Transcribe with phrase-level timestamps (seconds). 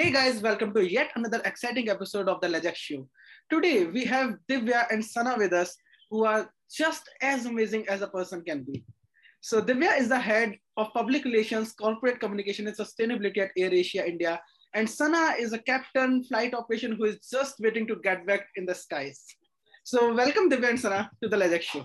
[0.00, 3.06] Hey guys, welcome to yet another exciting episode of the Lejak Show.
[3.50, 5.76] Today we have Divya and Sana with us,
[6.10, 8.82] who are just as amazing as a person can be.
[9.42, 14.40] So Divya is the head of public relations, corporate communication, and sustainability at AirAsia India,
[14.72, 18.64] and Sana is a captain flight operation who is just waiting to get back in
[18.64, 19.22] the skies.
[19.84, 21.84] So welcome Divya and Sana to the Lejak Show.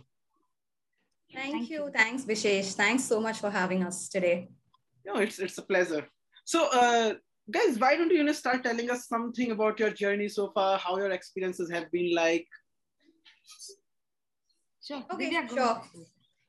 [1.34, 1.84] Thank, Thank you.
[1.84, 1.92] you.
[1.92, 2.76] Thanks, Vishesh.
[2.76, 4.48] Thanks so much for having us today.
[5.06, 6.08] No, it's it's a pleasure.
[6.46, 7.16] So, uh,
[7.52, 10.78] guys, why don't you, you know, start telling us something about your journey so far,
[10.78, 12.48] how your experiences have been like?
[14.84, 15.04] Sure.
[15.12, 15.82] Okay, yeah, sure.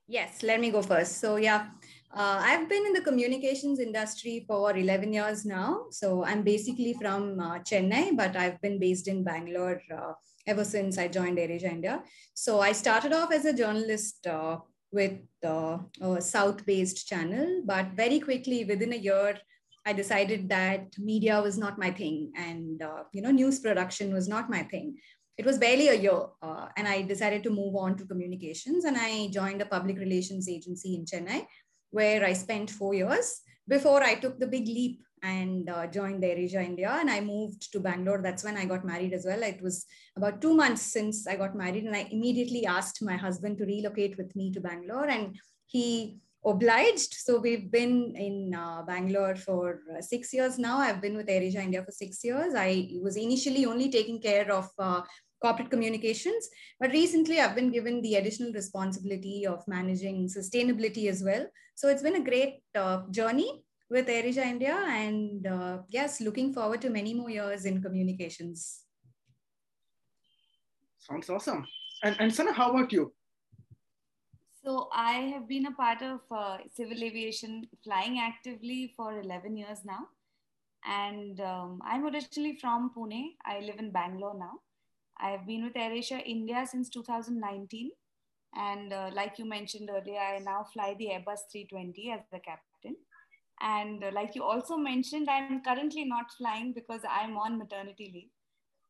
[0.09, 1.19] Yes, let me go first.
[1.21, 1.69] So, yeah,
[2.15, 5.87] uh, I've been in the communications industry for 11 years now.
[5.91, 10.13] So, I'm basically from uh, Chennai, but I've been based in Bangalore uh,
[10.47, 12.03] ever since I joined AirAsia India.
[12.35, 14.59] So, I started off as a journalist uh,
[14.93, 19.39] with uh, a South-based channel, but very quickly, within a year,
[19.87, 24.29] I decided that media was not my thing, and uh, you know, news production was
[24.29, 24.97] not my thing.
[25.39, 28.97] It was barely a year, uh, and I decided to move on to communications, and
[28.99, 31.47] I joined a public relations agency in Chennai,
[31.91, 36.65] where I spent four years before I took the big leap and uh, joined AirAsia
[36.65, 36.91] India.
[37.01, 38.21] And I moved to Bangalore.
[38.23, 39.43] That's when I got married as well.
[39.43, 39.85] It was
[40.17, 44.17] about two months since I got married, and I immediately asked my husband to relocate
[44.19, 47.13] with me to Bangalore, and he obliged.
[47.15, 50.79] So we've been in uh, Bangalore for uh, six years now.
[50.79, 52.55] I've been with AirAsia India for six years.
[52.57, 55.03] I was initially only taking care of uh,
[55.43, 56.49] corporate communications,
[56.81, 61.47] but recently I've been given the additional responsibility of managing sustainability as well.
[61.75, 66.81] So it's been a great uh, journey with AirAsia India, and uh, yes, looking forward
[66.83, 68.83] to many more years in communications.
[70.99, 71.67] Sounds awesome.
[72.03, 73.13] And, and Sana, how about you?
[74.67, 79.85] So I have been a part of uh, civil aviation flying actively for 11 years
[79.85, 80.09] now.
[80.85, 83.37] And um, I'm originally from Pune.
[83.45, 84.55] I live in Bangalore now.
[85.21, 87.93] I've been with AirAsia India since 2019.
[88.57, 92.97] And uh, like you mentioned earlier, I now fly the Airbus 320 as the captain.
[93.61, 98.31] And uh, like you also mentioned, I'm currently not flying because I'm on maternity leave.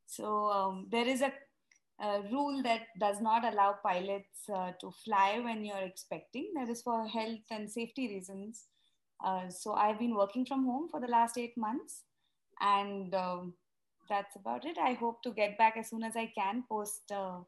[0.06, 1.32] So um, there is a
[2.00, 6.52] a rule that does not allow pilots uh, to fly when you're expecting.
[6.54, 8.66] That is for health and safety reasons.
[9.24, 12.02] Uh, so I've been working from home for the last eight months,
[12.60, 13.54] and um,
[14.10, 14.76] that's about it.
[14.78, 17.40] I hope to get back as soon as I can post uh,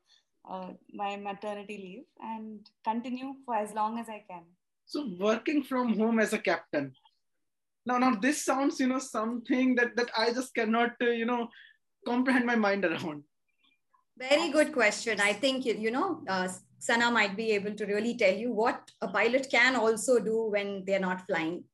[0.49, 4.45] uh my maternity leave and continue for as long as I can.
[4.87, 6.95] So working from home as a captain.
[7.85, 11.49] Now, now this sounds, you know, something that that I just cannot, uh, you know,
[12.07, 13.25] comprehend my mind around
[14.19, 15.21] very good question.
[15.21, 16.49] I think, you know, uh,
[16.79, 20.85] Sana might be able to really tell you what a pilot can also do when
[20.85, 21.65] they're not flying.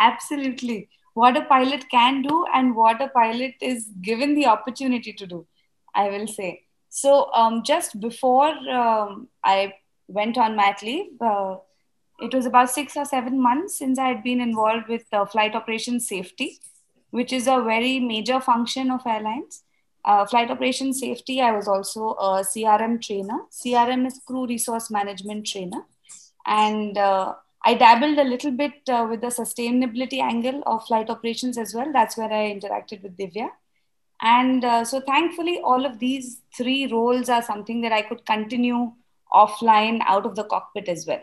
[0.00, 0.88] Absolutely.
[1.14, 5.46] What a pilot can do and what a pilot is given the opportunity to do,
[5.94, 6.62] I will say.
[6.88, 9.74] So, um, just before um, I
[10.08, 11.56] went on mat leave, uh,
[12.20, 15.54] it was about six or seven months since I had been involved with uh, flight
[15.54, 16.58] operations safety,
[17.10, 19.64] which is a very major function of airlines
[20.04, 23.40] uh, flight operation safety, I was also a CRM trainer.
[23.50, 25.82] CRM is crew resource management trainer.
[26.44, 31.56] And uh, I dabbled a little bit uh, with the sustainability angle of flight operations
[31.56, 31.92] as well.
[31.92, 33.50] That's where I interacted with Divya.
[34.20, 38.92] And uh, so thankfully, all of these three roles are something that I could continue
[39.32, 41.22] offline out of the cockpit as well.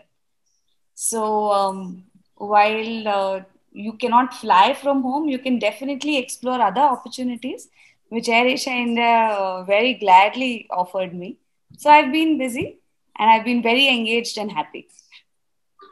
[0.94, 2.04] So um,
[2.34, 3.40] while uh,
[3.72, 7.68] you cannot fly from home, you can definitely explore other opportunities
[8.10, 11.38] which AirAsia India very gladly offered me.
[11.78, 12.78] So I've been busy
[13.16, 14.88] and I've been very engaged and happy.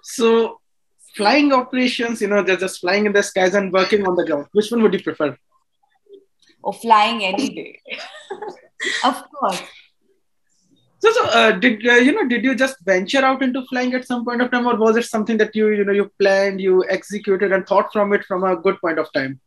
[0.02, 0.60] So,
[1.14, 4.46] flying operations, you know, they're just flying in the skies and working on the ground.
[4.52, 5.36] Which one would you prefer?
[6.62, 7.80] Or flying any day.
[9.04, 9.62] of course.
[11.00, 12.26] So, so uh, did uh, you know?
[12.26, 15.04] Did you just venture out into flying at some point of time, or was it
[15.04, 18.56] something that you you know you planned, you executed, and thought from it from a
[18.56, 19.40] good point of time?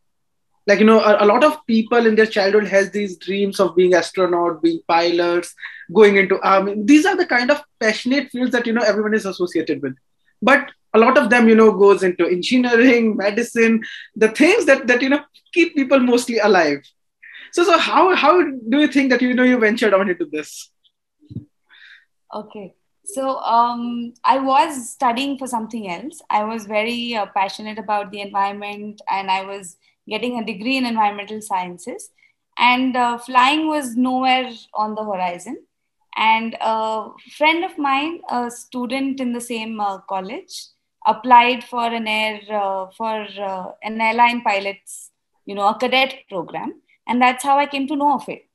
[0.66, 3.74] Like you know a, a, lot of people in their childhood has these dreams of
[3.74, 5.54] being astronaut being pilots
[5.92, 6.74] going into army.
[6.84, 9.96] These are the kind of passionate fields that you know everyone is associated with.
[10.40, 13.82] But a lot of them you know goes into engineering medicine
[14.14, 16.82] the things that that you know keep people mostly alive.
[17.52, 20.70] So so how how do you think that you know you ventured on into this?
[22.34, 22.74] Okay.
[23.04, 26.22] So um, I was studying for something else.
[26.30, 29.76] I was very uh, passionate about the environment, and I was
[30.08, 32.10] getting a degree in environmental sciences.
[32.58, 35.64] And uh, flying was nowhere on the horizon.
[36.16, 40.66] And a friend of mine, a student in the same uh, college,
[41.06, 45.12] applied for an air uh, for uh, an airline pilot's
[45.44, 46.80] you know, a cadet program.
[47.06, 48.46] And that's how I came to know of it.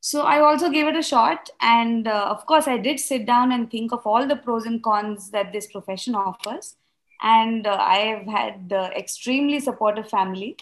[0.00, 1.50] So I also gave it a shot.
[1.60, 4.82] And uh, of course, I did sit down and think of all the pros and
[4.82, 6.76] cons that this profession offers.
[7.22, 10.56] And uh, I have had uh, extremely supportive family.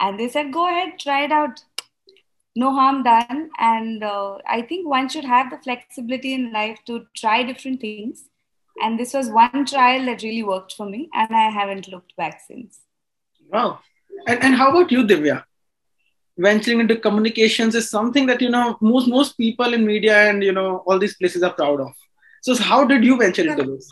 [0.00, 1.60] And they said, go ahead, try it out.
[2.56, 3.50] No harm done.
[3.58, 8.24] And uh, I think one should have the flexibility in life to try different things.
[8.82, 11.08] And this was one trial that really worked for me.
[11.12, 12.80] And I haven't looked back since.
[13.48, 13.80] Wow.
[14.26, 15.44] And, and how about you, Divya?
[16.38, 20.52] venturing into communications is something that you know most most people in media and you
[20.52, 21.92] know all these places are proud of
[22.42, 23.90] so how did you venture into this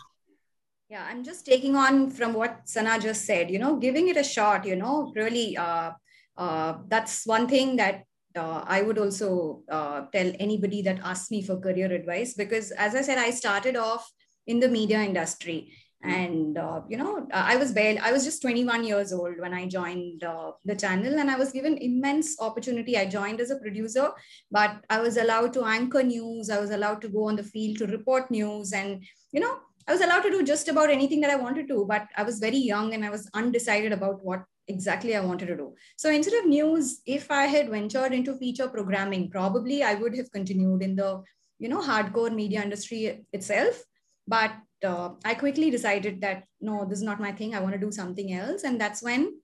[0.89, 4.23] yeah i'm just taking on from what sana just said you know giving it a
[4.23, 5.91] shot you know really uh,
[6.37, 8.03] uh, that's one thing that
[8.35, 12.93] uh, I would also uh, tell anybody that asks me for career advice because, as
[12.93, 14.07] I said, I started off
[14.45, 15.73] in the media industry
[16.03, 19.65] and uh, you know i was barely i was just 21 years old when i
[19.65, 22.95] joined uh, the channel and i was given immense opportunity.
[22.95, 24.11] I joined as a producer
[24.51, 26.51] but i was allowed to anchor news.
[26.51, 29.57] I was allowed to go on the field to report news and you know
[29.87, 32.39] i was allowed to do just about anything that i wanted to but i was
[32.39, 36.39] very young and i was undecided about what exactly i wanted to do so instead
[36.39, 40.95] of news if i had ventured into feature programming probably i would have continued in
[40.95, 41.23] the
[41.59, 43.83] you know hardcore media industry itself
[44.27, 44.51] but
[44.83, 47.55] uh, I quickly decided that no, this is not my thing.
[47.55, 48.63] I want to do something else.
[48.63, 49.39] And that's when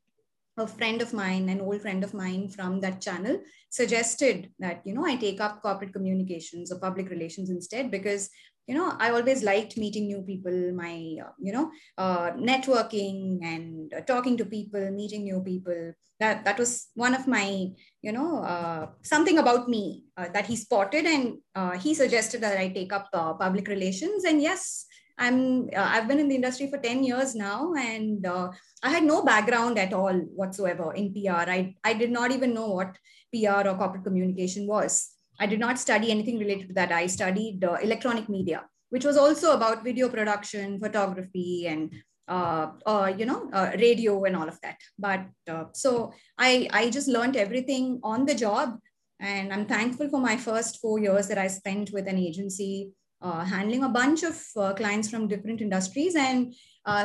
[0.58, 4.94] a friend of mine, an old friend of mine from that channel, suggested that, you
[4.94, 8.30] know, I take up corporate communications or public relations instead because
[8.68, 13.94] you know i always liked meeting new people my uh, you know uh, networking and
[13.94, 17.68] uh, talking to people meeting new people that that was one of my
[18.02, 22.58] you know uh, something about me uh, that he spotted and uh, he suggested that
[22.58, 27.04] i take up public relations and yes I'm I've been in the industry for 10
[27.04, 31.48] years now and I had no background at all whatsoever in PR.
[31.48, 32.98] I, I did not even know what
[33.32, 35.13] PR or corporate communication was.
[35.40, 36.92] I did not study anything related to that.
[36.92, 41.94] I studied uh, electronic media, which was also about video production, photography, and
[42.28, 44.78] uh, uh, you know, uh, radio and all of that.
[44.98, 48.80] But uh, so I, I just learned everything on the job.
[49.20, 52.92] And I'm thankful for my first four years that I spent with an agency
[53.22, 54.42] uh, handling a bunch of
[54.76, 56.16] clients from different industries.
[56.16, 56.54] And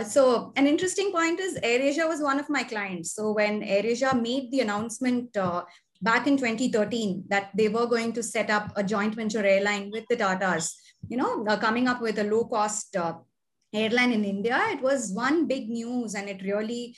[0.05, 3.13] so, an interesting point is AirAsia was one of my clients.
[3.13, 5.37] So, when AirAsia made the announcement
[6.01, 10.05] back in 2013 that they were going to set up a joint venture airline with
[10.09, 10.73] the Tatas,
[11.09, 13.15] you know, uh, coming up with a low cost uh,
[13.73, 16.97] airline in India, it was one big news and it really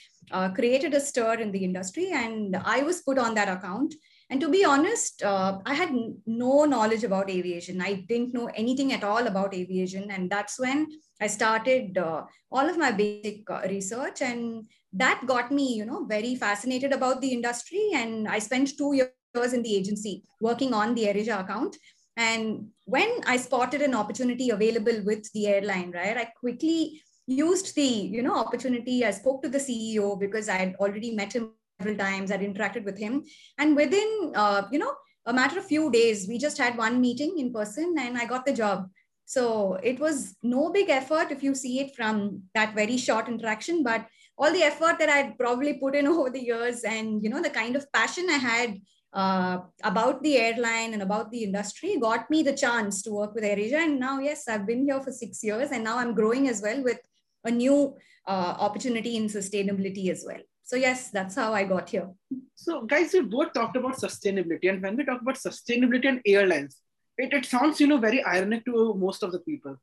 [0.54, 2.12] created a stir in the industry.
[2.12, 3.94] And I was put on that account.
[4.30, 5.90] And to be honest, uh, I had
[6.24, 7.82] no knowledge about aviation.
[7.82, 10.08] I didn't know anything at all about aviation.
[10.12, 10.86] And that's when
[11.20, 14.22] I started uh, all of my basic uh, research.
[14.22, 17.90] And that got me, you know, very fascinated about the industry.
[17.94, 21.76] And I spent two years in the agency working on the AirAsia account.
[22.16, 27.82] And when I spotted an opportunity available with the airline, right, I quickly used the
[27.82, 31.96] you know opportunity i spoke to the ceo because i had already met him several
[31.96, 32.30] times.
[32.30, 33.24] I'd interacted with him.
[33.58, 34.92] And within, uh, you know,
[35.26, 38.44] a matter of few days, we just had one meeting in person and I got
[38.44, 38.88] the job.
[39.24, 43.82] So it was no big effort if you see it from that very short interaction,
[43.82, 44.06] but
[44.40, 47.50] all the effort that I'd probably put in over the years and, you know, the
[47.50, 48.78] kind of passion I had
[49.12, 53.44] uh, about the airline and about the industry got me the chance to work with
[53.44, 53.84] AirAsia.
[53.84, 56.82] And now, yes, I've been here for six years and now I'm growing as well
[56.82, 56.98] with
[57.44, 60.40] a new uh, opportunity in sustainability as well.
[60.62, 62.08] So yes, that's how I got here.
[62.54, 66.76] So guys, we both talked about sustainability, and when we talk about sustainability and airlines,
[67.18, 69.76] it, it sounds you know very ironic to most of the people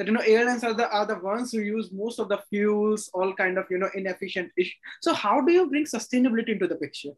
[0.00, 3.10] that you know airlines are the are the ones who use most of the fuels,
[3.12, 4.74] all kind of you know inefficient ish.
[5.02, 7.10] So how do you bring sustainability into the picture?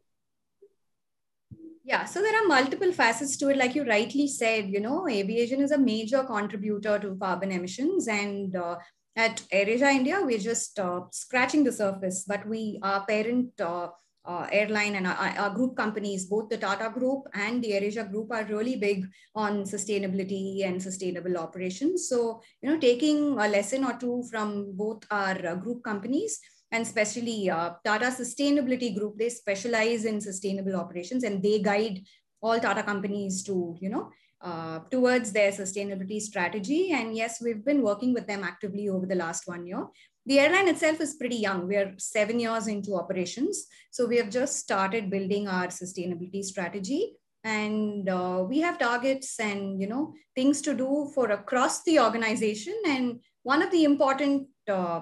[1.85, 3.57] Yeah, so there are multiple facets to it.
[3.57, 8.53] Like you rightly said, you know, aviation is a major contributor to carbon emissions, and
[8.55, 8.75] uh,
[9.15, 13.87] at AirAsia India, we're just uh, scratching the surface, but we, our parent uh,
[14.25, 18.31] uh, airline and our, our, group companies, both the Tata Group and the AirAsia Group
[18.31, 22.07] are really big on sustainability and sustainable operations.
[22.07, 26.39] So, you know, taking a lesson or two from both our uh, group companies
[26.71, 32.01] and especially uh, Tata Sustainability Group, they specialize in sustainable operations and they guide
[32.41, 34.09] all Tata companies to, you know,
[34.41, 36.91] uh, towards their sustainability strategy.
[36.91, 39.85] And yes, we've been working with them actively over the last one year.
[40.25, 41.67] The airline itself is pretty young.
[41.67, 43.67] We're seven years into operations.
[43.91, 47.13] So we have just started building our sustainability strategy.
[47.43, 52.73] And uh, we have targets and you know things to do for across the organization.
[52.87, 55.01] And one of the important uh,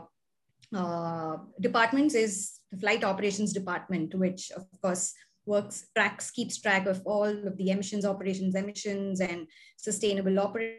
[0.76, 5.14] uh, departments is the flight operations department, which of course
[5.46, 10.78] works tracks keeps track of all of the emissions operations emissions and sustainable operation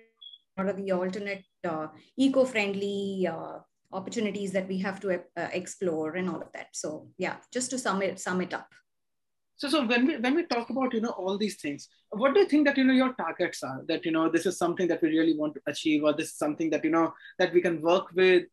[0.55, 3.59] what are the alternate uh, eco-friendly uh,
[3.93, 6.69] opportunities that we have to uh, explore and all of that.
[6.73, 8.69] So yeah just to sum it sum it up.
[9.57, 12.41] So so when we when we talk about you know all these things what do
[12.41, 13.83] you think that you know your targets are?
[13.89, 16.37] That you know this is something that we really want to achieve or this is
[16.37, 18.45] something that you know that we can work with?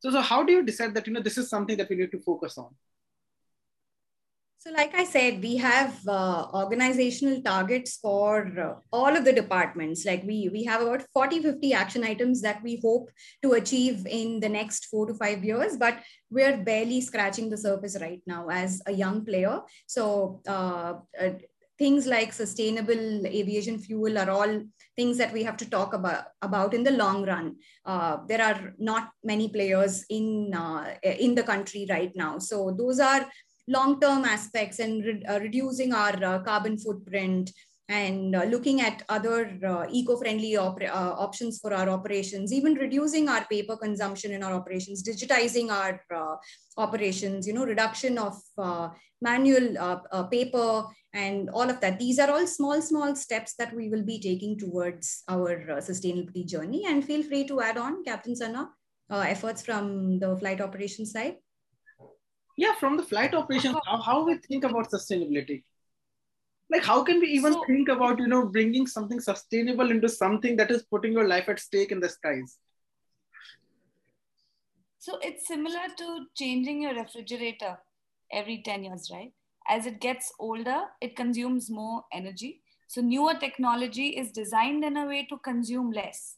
[0.00, 2.12] So so how do you decide that you know this is something that we need
[2.12, 2.74] to focus on
[4.64, 10.06] so, like I said, we have uh, organizational targets for uh, all of the departments.
[10.06, 13.10] Like we we have about 40, 50 action items that we hope
[13.42, 15.98] to achieve in the next four to five years, but
[16.30, 19.60] we're barely scratching the surface right now as a young player.
[19.86, 21.30] So, uh, uh
[21.76, 24.62] things like sustainable aviation fuel are all
[24.96, 28.72] things that we have to talk about about in the long run uh, there are
[28.78, 33.26] not many players in uh, in the country right now so those are
[33.68, 37.50] long-term aspects and re- uh, reducing our uh, carbon footprint
[37.88, 43.44] and uh, looking at other uh, eco-friendly op- options for our operations even reducing our
[43.46, 46.00] paper consumption in our operations digitizing our
[46.78, 48.34] operations you know reduction of
[49.20, 51.98] manual paper and all of that.
[51.98, 56.84] These are all small small steps that we will be taking towards our sustainability journey.
[56.86, 58.70] And feel free to add on captain Sana
[59.10, 61.36] efforts from the flight operations side
[62.56, 65.62] yeah from the flight operations how, how we think about sustainability?
[66.70, 70.56] Like how can we even so, think about you know bringing something sustainable into something
[70.56, 72.58] that is putting your life at stake in the skies?
[74.98, 77.78] So it's similar to changing your refrigerator
[78.32, 79.32] every 10 years right?
[79.68, 82.62] As it gets older it consumes more energy.
[82.86, 86.36] So newer technology is designed in a way to consume less.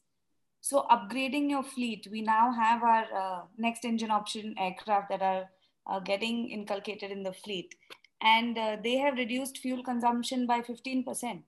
[0.61, 5.49] So upgrading your fleet we now have our uh, next engine option aircraft that are
[5.89, 7.75] uh, getting inculcated in the fleet.
[8.23, 11.43] And uh, they have reduced fuel consumption by 15%.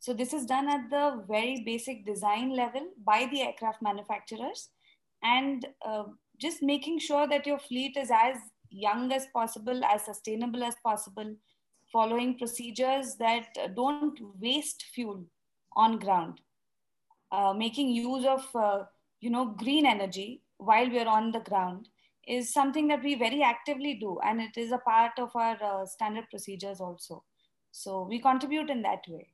[0.00, 4.68] So this is done at the very basic design level by the aircraft manufacturers
[5.22, 6.04] and uh,
[6.40, 8.36] just making sure that your fleet is as
[8.70, 11.34] young as possible, as sustainable as possible,
[11.92, 15.24] following procedures that don't waste fuel
[15.74, 16.40] on ground,
[17.32, 18.84] uh, making use of uh,
[19.20, 21.88] you know green energy while we're on the ground,
[22.28, 25.86] is something that we very actively do and it is a part of our uh,
[25.86, 27.24] standard procedures also.
[27.70, 29.28] So we contribute in that way.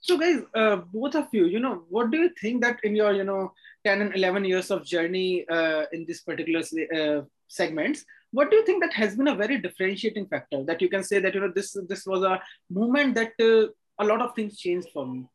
[0.00, 3.12] So guys uh, both of you you know what do you think that in your
[3.12, 3.52] you know
[3.84, 6.62] 10 and 11 years of journey uh, in this particular
[6.96, 10.88] uh, segments what do you think that has been a very differentiating factor that you
[10.88, 12.40] can say that you know this this was a
[12.70, 13.70] moment that uh,
[14.02, 15.26] a lot of things changed for me?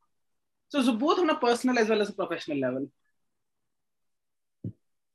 [0.70, 2.88] So so both on a personal as well as a professional level.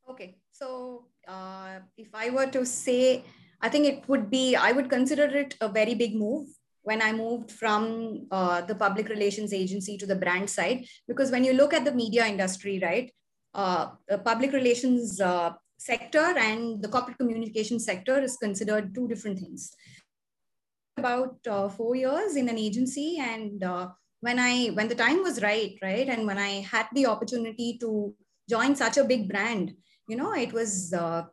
[0.09, 3.23] Okay so uh, if I were to say,
[3.61, 6.47] I think it would be, I would consider it a very big move
[6.83, 10.85] when I moved from uh, the public relations agency to the brand side.
[11.07, 13.11] Because when you look at the media industry, right,
[13.53, 19.39] uh, the public relations uh, sector and the corporate communication sector is considered two different
[19.39, 19.71] things.
[20.97, 23.63] About uh, four years in an agency, and
[24.19, 28.13] when I when the time was right, right, and when I had the opportunity to
[28.49, 29.73] join such a big brand,
[30.11, 31.23] you know, it was uh,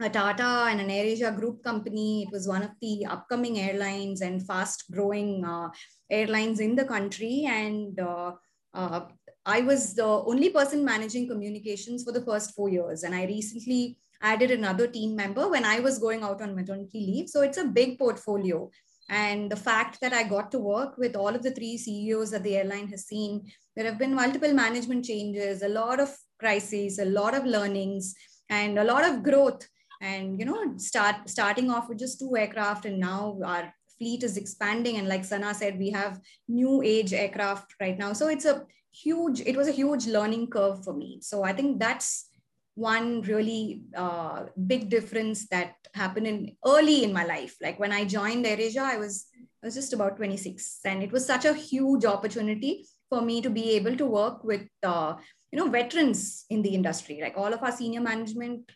[0.00, 2.22] a Tata and an AirAsia group company.
[2.22, 5.68] It was one of the upcoming airlines and fast growing uh,
[6.10, 7.44] airlines in the country.
[7.46, 8.32] And uh,
[8.72, 9.00] uh,
[9.44, 13.02] I was the only person managing communications for the first four years.
[13.02, 17.28] And I recently added another team member when I was going out on maternity leave.
[17.28, 18.70] So it's a big portfolio.
[19.10, 22.44] And the fact that I got to work with all of the three CEOs that
[22.44, 27.04] the airline has seen, there have been multiple management changes, a lot of crises, a
[27.18, 28.14] lot of learnings,
[28.48, 29.68] and a lot of growth.
[30.00, 34.36] And you know, start starting off with just two aircraft, and now our fleet is
[34.36, 34.98] expanding.
[34.98, 38.12] And like Sana said, we have new age aircraft right now.
[38.12, 38.66] So it's a
[39.04, 39.40] huge.
[39.52, 41.18] It was a huge learning curve for me.
[41.22, 42.28] So I think that's
[42.74, 47.56] one really uh, big difference that happened in early in my life.
[47.60, 49.26] Like when I joined AirAsia, I was
[49.62, 53.50] I was just about 26, and it was such a huge opportunity for me to
[53.50, 55.14] be able to work with uh,
[55.52, 57.18] you know veterans in the industry.
[57.20, 58.72] Like all of our senior management,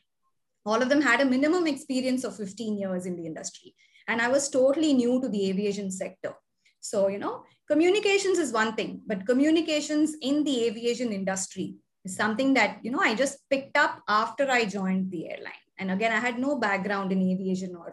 [0.64, 3.74] all of them had a minimum experience of 15 years in the industry,
[4.06, 6.34] and I was totally new to the aviation sector.
[6.80, 12.54] So you know, communications is one thing, but communications in the aviation industry is something
[12.58, 16.20] that you know i just picked up after i joined the airline and again i
[16.26, 17.88] had no background in aviation or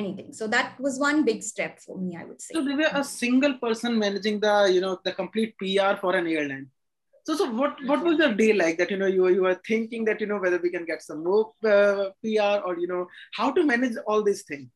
[0.00, 2.92] anything so that was one big step for me i would say so they were
[3.02, 6.68] a single person managing the you know the complete pr for an airline
[7.24, 10.04] So, so what, what was the day like that, you know, you, you were thinking
[10.06, 13.50] that, you know, whether we can get some more uh, PR or, you know, how
[13.52, 14.68] to manage all these things?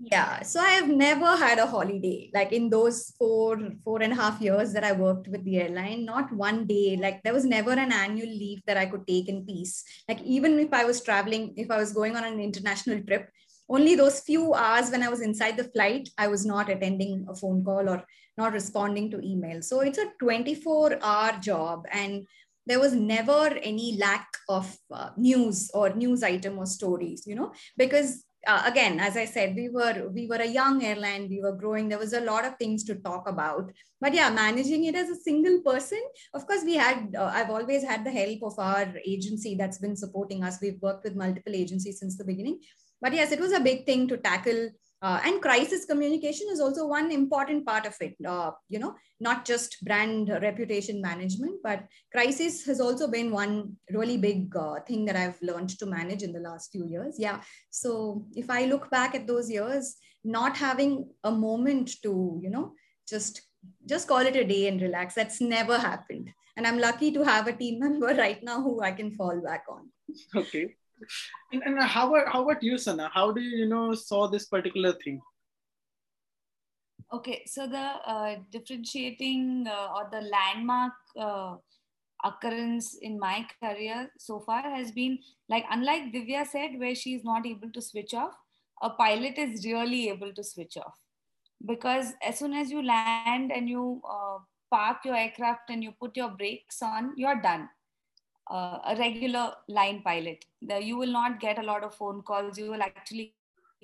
[0.00, 2.30] Yeah, so I have never had a holiday.
[2.32, 6.04] Like in those four, four and a half years that I worked with the airline,
[6.04, 6.96] not one day.
[6.96, 9.82] Like there was never an annual leave that I could take in peace.
[10.08, 13.28] Like even if I was traveling, if I was going on an international trip,
[13.68, 17.34] only those few hours when I was inside the flight, I was not attending a
[17.34, 18.04] phone call or
[18.38, 19.60] not responding to email.
[19.60, 21.84] So it's a 24 hour job.
[21.92, 22.26] And
[22.66, 27.52] there was never any lack of uh, news or news item or stories, you know,
[27.76, 31.56] because uh, again as i said we were we were a young airline we were
[31.62, 35.08] growing there was a lot of things to talk about but yeah managing it as
[35.08, 36.00] a single person
[36.34, 39.96] of course we had uh, i've always had the help of our agency that's been
[39.96, 42.58] supporting us we've worked with multiple agencies since the beginning
[43.00, 44.68] but yes it was a big thing to tackle
[45.00, 48.14] uh, and crisis communication is also one important part of it.
[48.26, 54.16] Uh, you know not just brand reputation management but crisis has also been one really
[54.16, 57.16] big uh, thing that i've learned to manage in the last few years.
[57.18, 57.40] Yeah.
[57.70, 62.72] So if i look back at those years not having a moment to you know
[63.08, 63.42] just
[63.86, 66.30] just call it a day and relax that's never happened.
[66.56, 69.64] And i'm lucky to have a team member right now who i can fall back
[69.68, 69.90] on.
[70.34, 70.74] Okay
[71.52, 73.10] and, and how about how about you, Sana?
[73.12, 75.20] How do you, you know saw this particular thing?
[77.12, 81.56] Okay, so the uh, differentiating uh, or the landmark uh,
[82.24, 87.24] occurrence in my career so far has been like unlike Divya said, where she is
[87.24, 88.34] not able to switch off,
[88.82, 90.94] a pilot is really able to switch off
[91.66, 94.38] because as soon as you land and you uh,
[94.70, 97.68] park your aircraft and you put your brakes on, you're done
[98.50, 100.44] uh, a regular line pilot.
[100.62, 102.58] The, you will not get a lot of phone calls.
[102.58, 103.34] You will actually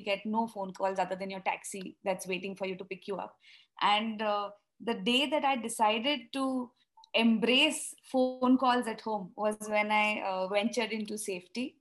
[0.05, 3.17] get no phone calls other than your taxi that's waiting for you to pick you
[3.17, 3.37] up.
[3.81, 6.71] And uh, the day that I decided to
[7.15, 11.77] embrace phone calls at home was when I uh, ventured into safety.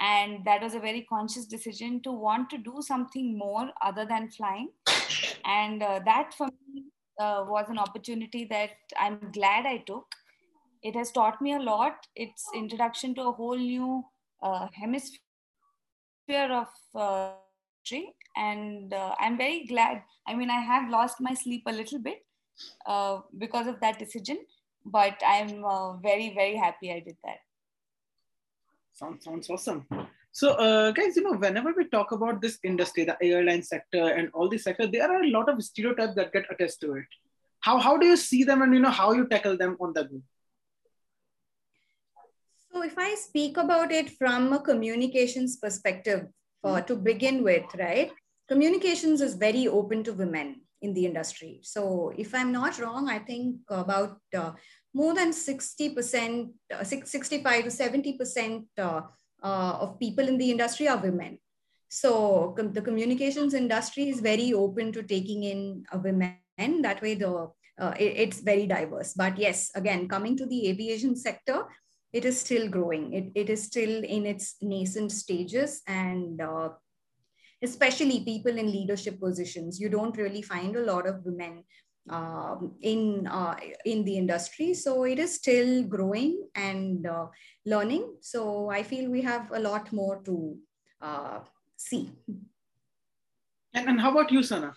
[0.00, 4.30] And that was a very conscious decision to want to do something more other than
[4.30, 4.70] flying.
[5.44, 6.84] And uh, that for me
[7.18, 10.06] uh, was an opportunity that I'm glad I took
[10.82, 12.06] it has taught me a lot.
[12.14, 14.04] It's introduction to a whole new
[14.42, 15.20] uh, hemisphere
[16.30, 17.32] of uh,
[18.36, 20.02] and uh, I'm very glad.
[20.26, 22.24] I mean, I have lost my sleep a little bit
[22.86, 24.38] uh, because of that decision,
[24.84, 27.38] but I'm uh, very, very happy I did that.
[28.92, 29.86] Sounds sounds awesome.
[30.32, 34.30] So, uh, guys, you know, whenever we talk about this industry, the airline sector and
[34.34, 37.06] all the sector, there are a lot of stereotypes that get attached to it.
[37.60, 40.04] How how do you see them, and you know, how you tackle them on the
[40.04, 40.20] go?
[42.78, 46.28] So if I speak about it from a communications perspective,
[46.62, 48.12] for, to begin with, right?
[48.48, 51.58] Communications is very open to women in the industry.
[51.64, 54.52] So if I'm not wrong, I think about uh,
[54.94, 59.00] more than 60%, uh, 65 to 70% uh,
[59.42, 61.40] uh, of people in the industry are women.
[61.88, 66.36] So com- the communications industry is very open to taking in women.
[66.82, 69.14] That way, the uh, it, it's very diverse.
[69.14, 71.64] But yes, again, coming to the aviation sector,
[72.12, 73.12] it is still growing.
[73.12, 76.70] It, it is still in its nascent stages and uh,
[77.62, 79.80] especially people in leadership positions.
[79.80, 81.64] You don't really find a lot of women
[82.10, 87.26] um, in uh, in the industry, so it is still growing and uh,
[87.66, 88.16] learning.
[88.22, 90.56] So I feel we have a lot more to
[91.02, 91.40] uh,
[91.76, 92.10] see.
[93.74, 94.72] And, and how about you, Sana?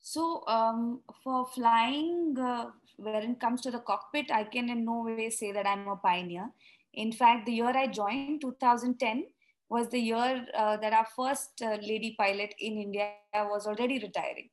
[0.00, 5.02] So um, for flying, uh, when it comes to the cockpit, I can in no
[5.04, 6.50] way say that I'm a pioneer.
[6.94, 9.24] In fact, the year I joined, 2010,
[9.68, 14.50] was the year uh, that our first uh, lady pilot in India was already retiring.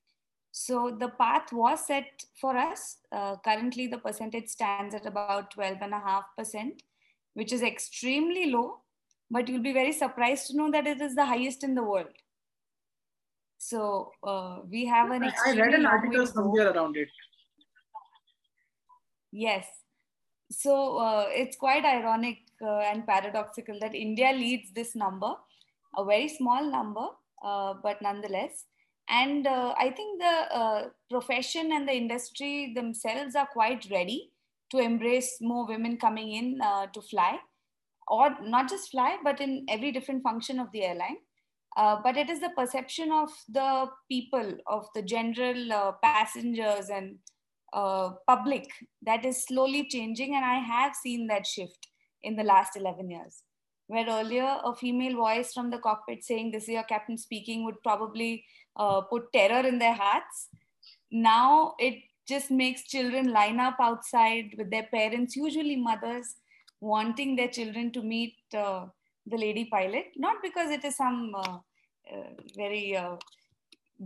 [0.52, 2.98] So the path was set for us.
[3.12, 6.80] Uh, currently, the percentage stands at about 12.5%,
[7.34, 8.82] which is extremely low,
[9.30, 12.14] but you'll be very surprised to know that it is the highest in the world.
[13.58, 15.24] So uh, we have an.
[15.24, 17.10] I read an article somewhere around it.
[19.38, 19.68] Yes.
[20.50, 25.36] So uh, it's quite ironic uh, and paradoxical that India leads this number,
[25.96, 27.06] a very small number,
[27.46, 28.66] uh, but nonetheless.
[29.08, 34.32] And uh, I think the uh, profession and the industry themselves are quite ready
[34.72, 36.60] to embrace more women coming in
[36.94, 37.38] to fly,
[38.08, 41.18] or not just fly, but in every different function of the airline.
[41.78, 47.20] Uh, but it is the perception of the people, of the general uh, passengers and
[47.74, 48.70] uh, public
[49.02, 50.36] that is slowly changing.
[50.36, 51.88] And I have seen that shift
[52.24, 53.44] in the last 11 years.
[53.88, 57.82] Where earlier a female voice from the cockpit saying, This is your captain speaking, would
[57.84, 58.44] probably
[58.76, 60.50] uh, put terror in their hearts.
[61.10, 66.36] Now it just makes children line up outside with their parents, usually mothers,
[66.82, 68.88] wanting their children to meet uh,
[69.26, 71.58] the lady pilot, not because it is some uh,
[72.14, 73.16] uh, very uh,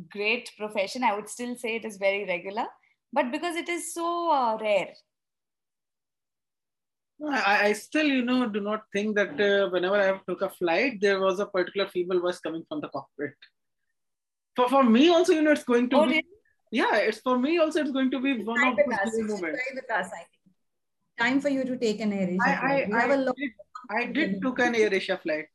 [0.09, 2.65] great profession, I would still say it is very regular,
[3.13, 4.93] but because it is so uh, rare.
[7.29, 10.99] I, I, still, you know, do not think that uh, whenever I took a flight,
[11.01, 13.33] there was a particular female voice coming from the cockpit.
[14.55, 16.25] For, for me also, you know, it's going to oh, be, really?
[16.71, 19.61] yeah, it's for me also, it's going to be one of the moments.
[19.75, 20.27] With us, I think.
[21.19, 23.51] Time for you to take an Air Asia I, I, I, did,
[23.91, 25.45] I did took an Air Asia flight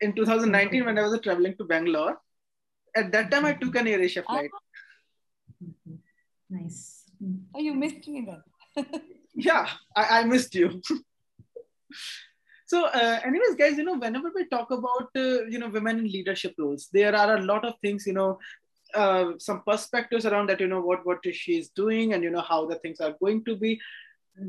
[0.00, 2.18] in 2019 when I was traveling to Bangalore.
[2.96, 4.50] At that time, I took an Air Asia flight.
[4.54, 4.58] Oh.
[6.52, 7.04] Nice.
[7.54, 8.84] Oh, you missed me then.
[9.34, 10.82] yeah, I, I missed you.
[12.66, 16.04] so, uh, anyways, guys, you know, whenever we talk about uh, you know women in
[16.04, 18.38] leadership roles, there are a lot of things, you know,
[18.94, 22.66] uh, some perspectives around that, you know, what what she's doing and you know how
[22.66, 23.80] the things are going to be.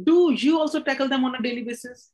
[0.04, 2.10] Do you also tackle them on a daily basis?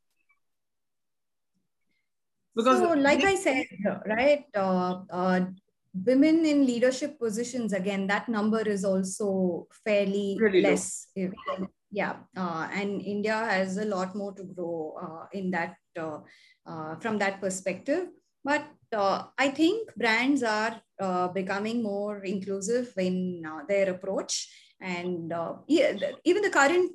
[2.56, 3.66] Because so, like I said,
[4.06, 5.46] right, uh, uh,
[5.94, 11.08] women in leadership positions again that number is also fairly really less
[11.92, 16.20] yeah uh, and india has a lot more to grow uh, in that uh,
[16.66, 18.08] uh from that perspective.
[18.44, 24.48] But uh, i think brands are uh, becoming more inclusive in their approach.
[24.82, 25.34] And
[26.24, 26.94] even the current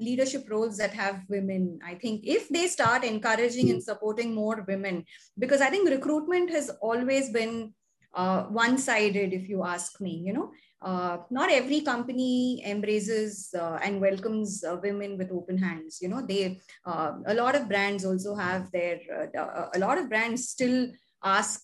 [0.00, 5.04] leadership roles that have women i think if they start encouraging and supporting more women
[5.38, 7.74] because i think recruitment has always been
[8.14, 10.50] uh, one-sided if you ask me you know.
[10.82, 16.22] Uh, not every company embraces uh, and welcomes uh, women with open hands you know.
[16.26, 18.98] They uh, a lot of brands also have their
[19.36, 20.88] uh, a lot of brands still
[21.22, 21.62] ask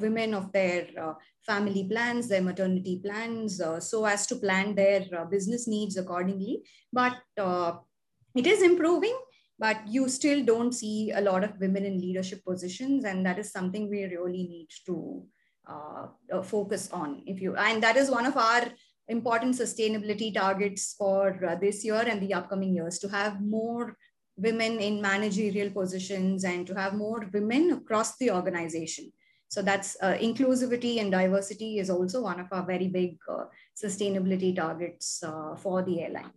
[0.00, 0.86] women of their
[1.46, 6.62] family plans their maternity plans so as to plan their business needs accordingly.
[6.92, 9.16] But it is improving
[9.58, 13.50] but you still don't see a lot of women in leadership positions and that is
[13.50, 15.24] something we really need to
[16.44, 17.22] focus on.
[17.26, 18.68] If you and that is one of our
[19.08, 23.96] important sustainability targets for uh, this year and the upcoming years to have more
[24.36, 29.10] women in managerial positions and to have more women across the organization.
[29.48, 34.54] So that's uh, inclusivity and diversity is also one of our very big uh, sustainability
[34.54, 36.32] targets uh, for the airline.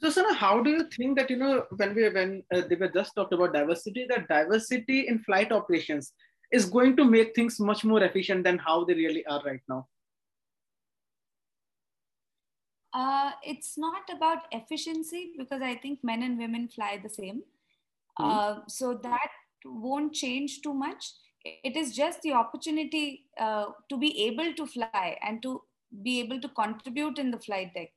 [0.00, 3.16] So sana how do you think that you know when we when they were just
[3.16, 6.12] talked about diversity that diversity in flight operations
[6.50, 9.86] is going to make things much more efficient than how they really are right now?
[12.92, 17.42] Uh, it's not about efficiency because I think men and women fly the same.
[18.18, 18.24] Mm-hmm.
[18.24, 19.28] Uh, so that
[19.64, 21.12] won't change too much.
[21.44, 25.62] It is just the opportunity uh, to be able to fly and to
[26.02, 27.90] be able to contribute in the flight deck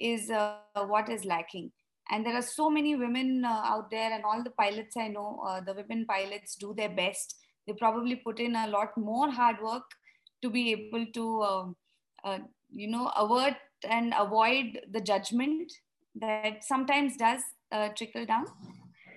[0.00, 1.70] is uh, what is lacking.
[2.10, 5.42] And there are so many women uh, out there, and all the pilots I know,
[5.46, 7.36] uh, the women pilots do their best
[7.68, 9.84] they probably put in a lot more hard work
[10.42, 11.76] to be able to um,
[12.24, 12.38] uh,
[12.70, 15.72] you know avert and avoid the judgment
[16.16, 18.46] that sometimes does uh, trickle down.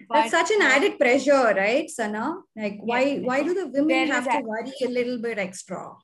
[0.08, 2.36] But, that's such an uh, added pressure right sana?
[2.56, 5.96] Like why yes, why do the women have to worry a little bit extra?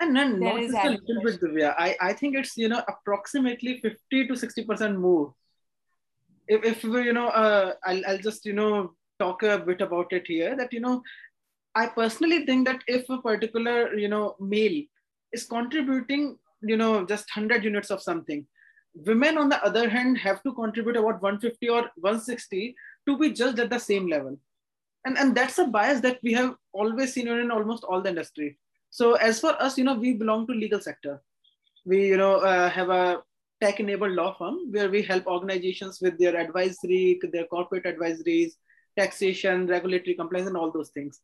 [0.00, 1.74] And then not just a little bit Divya.
[1.76, 5.34] I, I think it's you know approximately 50 to 60 percent more.
[6.46, 10.26] If, if you know uh, I'll, I'll just you know talk a bit about it
[10.26, 11.02] here that you know
[11.74, 14.82] i personally think that if a particular you know male
[15.32, 18.46] is contributing you know just 100 units of something
[18.94, 22.74] women on the other hand have to contribute about 150 or 160
[23.06, 24.38] to be judged at the same level.
[25.04, 28.58] And and that's a bias that we have always seen in almost all the industry.
[28.90, 31.22] So as for us you know we belong to legal sector.
[31.86, 33.22] We you know uh, have a
[33.60, 38.52] tech enabled law firm where we help organizations with their advisory their corporate advisories
[38.98, 41.20] taxation, regulatory compliance, and all those things.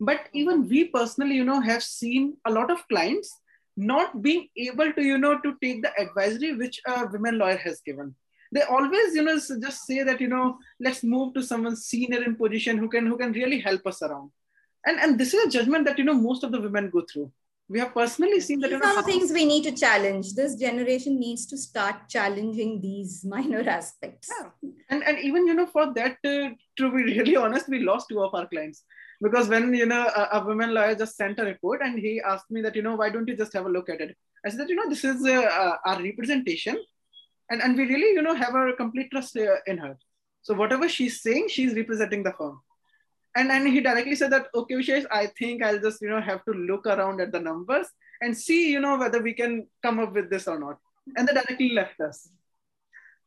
[0.00, 0.38] But mm-hmm.
[0.38, 3.30] even we personally, you know, have seen a lot of clients
[3.76, 7.80] not being able to, you know, to take the advisory which a women lawyer has
[7.80, 8.14] given.
[8.50, 12.34] They always, you know, just say that, you know, let's move to someone senior in
[12.34, 14.30] position who can who can really help us around.
[14.86, 17.30] And and this is a judgment that you know most of the women go through
[17.68, 18.70] we have personally seen that.
[18.70, 20.34] These are the things we need to challenge.
[20.34, 24.30] This generation needs to start challenging these minor aspects.
[24.30, 24.70] Yeah.
[24.88, 28.22] And, and even, you know, for that, uh, to be really honest, we lost two
[28.22, 28.84] of our clients.
[29.20, 32.50] Because when, you know, a, a woman lawyer just sent a report and he asked
[32.50, 34.16] me that, you know, why don't you just have a look at it?
[34.46, 36.78] I said that, you know, this is uh, uh, our representation.
[37.50, 39.98] And, and we really, you know, have a complete trust uh, in her.
[40.42, 42.60] So whatever she's saying, she's representing the firm
[43.38, 46.44] and and he directly said that okay Vishesh, i think i'll just you know have
[46.44, 47.88] to look around at the numbers
[48.20, 50.78] and see you know whether we can come up with this or not.
[51.16, 52.28] And they directly left us.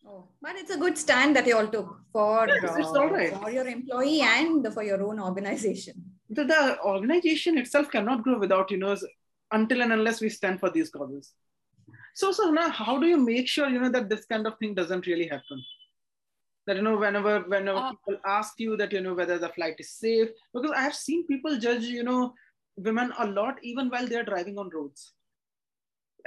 [0.05, 0.25] Oh.
[0.41, 3.33] But it's a good stand that you all took for yes, uh, right.
[3.33, 5.93] for your employee and for your own organization.
[6.29, 8.95] The, the organization itself cannot grow without you know
[9.51, 11.33] until and unless we stand for these causes.
[12.15, 14.73] So so now how do you make sure you know that this kind of thing
[14.73, 15.63] doesn't really happen
[16.67, 19.75] that you know whenever whenever uh, people ask you that you know whether the flight
[19.79, 22.33] is safe because i have seen people judge you know
[22.77, 25.13] women a lot even while they are driving on roads.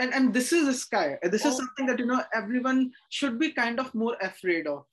[0.01, 1.19] And and this is a sky.
[1.23, 1.51] This oh.
[1.51, 4.85] is something that you know everyone should be kind of more afraid of.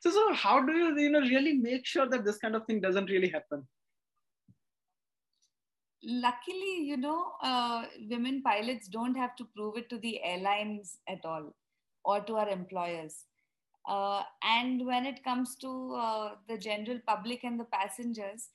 [0.00, 2.80] So so how do you you know really make sure that this kind of thing
[2.80, 3.66] doesn't really happen?
[6.02, 11.24] Luckily you know uh, women pilots don't have to prove it to the airlines at
[11.24, 11.54] all
[12.04, 13.24] or to our employers
[13.88, 18.50] uh, and when it comes to uh, the general public and the passengers,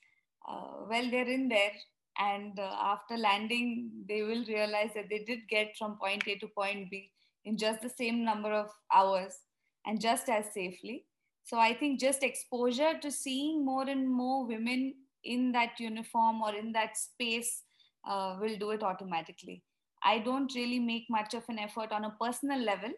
[0.47, 1.71] uh, well, they're in there.
[2.19, 6.47] And uh, after landing, they will realize that they did get from point A to
[6.47, 7.09] point B
[7.45, 9.39] in just the same number of hours
[9.87, 11.05] and just as safely.
[11.43, 14.93] So I think just exposure to seeing more and more women
[15.23, 17.63] in that uniform or in that space
[18.07, 19.63] uh, will do it automatically.
[20.03, 22.91] I don't really make much of an effort on a personal level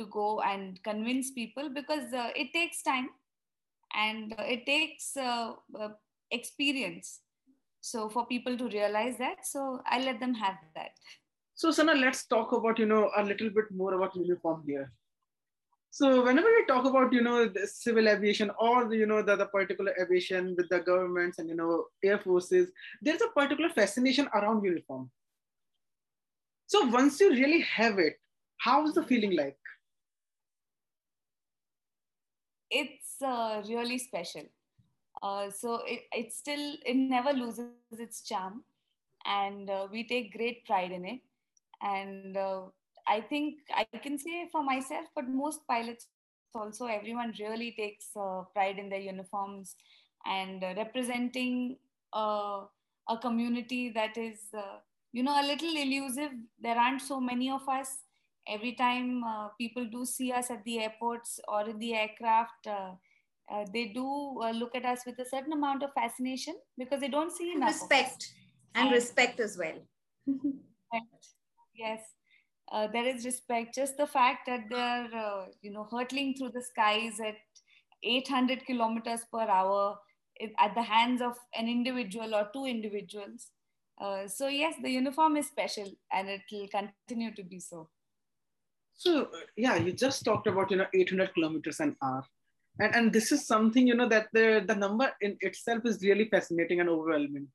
[0.00, 3.08] to go and convince people because uh, it takes time
[3.94, 5.88] and uh, it takes uh, uh,
[6.30, 7.20] experience.
[7.80, 10.90] So for people to realize that so i let them have that.
[11.54, 14.90] So sana let's talk about you know a little bit more about uniform here.
[15.98, 19.46] So whenever we talk about you know civil aviation or the, you know the, the
[19.46, 21.72] particular aviation with the governments and you know
[22.10, 22.70] air forces
[23.02, 25.10] there's a particular fascination around uniform.
[26.66, 28.20] So once you really have it
[28.60, 29.56] how's the feeling like
[32.70, 34.42] it's uh, really special.
[35.22, 38.64] Uh, so it, it still it never loses its charm,
[39.26, 41.20] and uh, we take great pride in it.
[41.82, 42.62] And uh,
[43.06, 46.06] I think I can say for myself, but most pilots
[46.54, 49.76] also, everyone really takes uh, pride in their uniforms
[50.26, 51.76] and uh, representing
[52.12, 54.38] a community that is,
[55.12, 56.32] you know, a little elusive.
[56.60, 57.98] There aren't so many of us
[58.46, 62.92] every time uh, people do see us at the airports or in the aircraft, uh,
[63.52, 67.08] uh, they do uh, look at us with a certain amount of fascination because they
[67.08, 67.68] don't see enough.
[67.68, 68.32] Respect
[68.74, 69.78] and, and respect as well.
[71.74, 72.00] yes,
[72.70, 73.74] uh, there is respect.
[73.74, 77.36] Just the fact that they're uh, you know hurtling through the skies at
[78.02, 79.98] 800 kilometers per hour
[80.58, 83.50] at the hands of an individual or two individuals.
[84.26, 87.88] so yes, the uniform is special, and it will continue to be so.
[89.00, 92.22] So yeah, you just talked about you know 800 kilometers an hour,
[92.80, 96.26] and and this is something you know that the the number in itself is really
[96.34, 97.46] fascinating and overwhelming.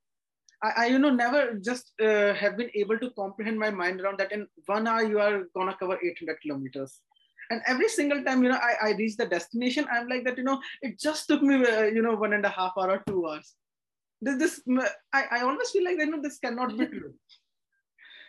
[0.64, 4.18] I, I you know never just uh, have been able to comprehend my mind around
[4.22, 7.00] that in one hour you are gonna cover 800 kilometers.
[7.52, 10.44] And every single time, you know, I, I reach the destination, I'm like that, you
[10.44, 13.28] know, it just took me, uh, you know, one and a half hour or two
[13.28, 13.54] hours.
[14.20, 14.62] This, this
[15.14, 17.14] I, I always feel like, you know, this cannot be true.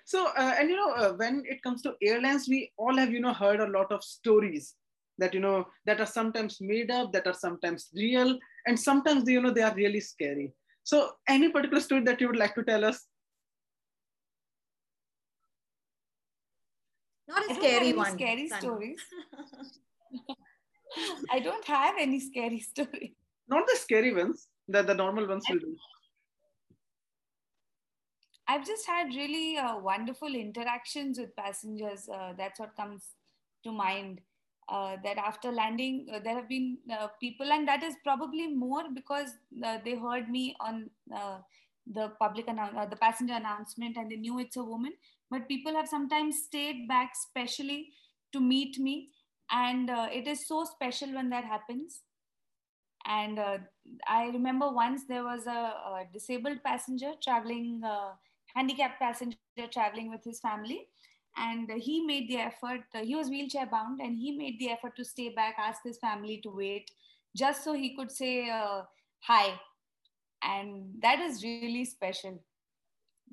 [0.07, 3.21] So, uh, and you know, uh, when it comes to airlines, we all have, you
[3.21, 4.77] know, heard a lot of stories
[5.19, 9.43] that, you know, that are sometimes made up, that are sometimes real, and sometimes, you
[9.43, 10.53] know, they are really scary.
[10.85, 13.05] So, any particular story that you would like to tell us?
[17.27, 18.17] Not a scary one.
[18.17, 19.01] Scary stories.
[21.33, 23.17] I don't have any scary story.
[23.49, 25.77] Not the scary ones that the normal ones will do.
[28.49, 32.09] I've just had really uh, wonderful interactions with passengers.
[32.09, 33.11] Uh, that's what comes
[33.65, 34.21] to mind.
[34.69, 38.83] Uh, that after landing, uh, there have been uh, people, and that is probably more
[38.93, 39.31] because
[39.65, 40.91] uh, they heard me on
[41.87, 44.93] the public annou- the passenger announcement, and they knew it's a woman.
[45.31, 47.93] But people have sometimes stayed back specially
[48.33, 49.11] to meet me,
[49.53, 52.03] and it is so special when that happens.
[53.07, 53.39] And
[54.09, 57.83] I remember once there was a, a disabled passenger traveling
[58.57, 59.37] handicapped passenger
[59.71, 60.89] traveling with his family.
[61.37, 64.97] And he made the effort uh, he was wheelchair bound and he made the effort
[64.97, 66.91] to stay back ask his family to wait
[67.37, 68.83] just so he could say uh,
[69.21, 69.61] hi.
[70.43, 72.43] And that is really special.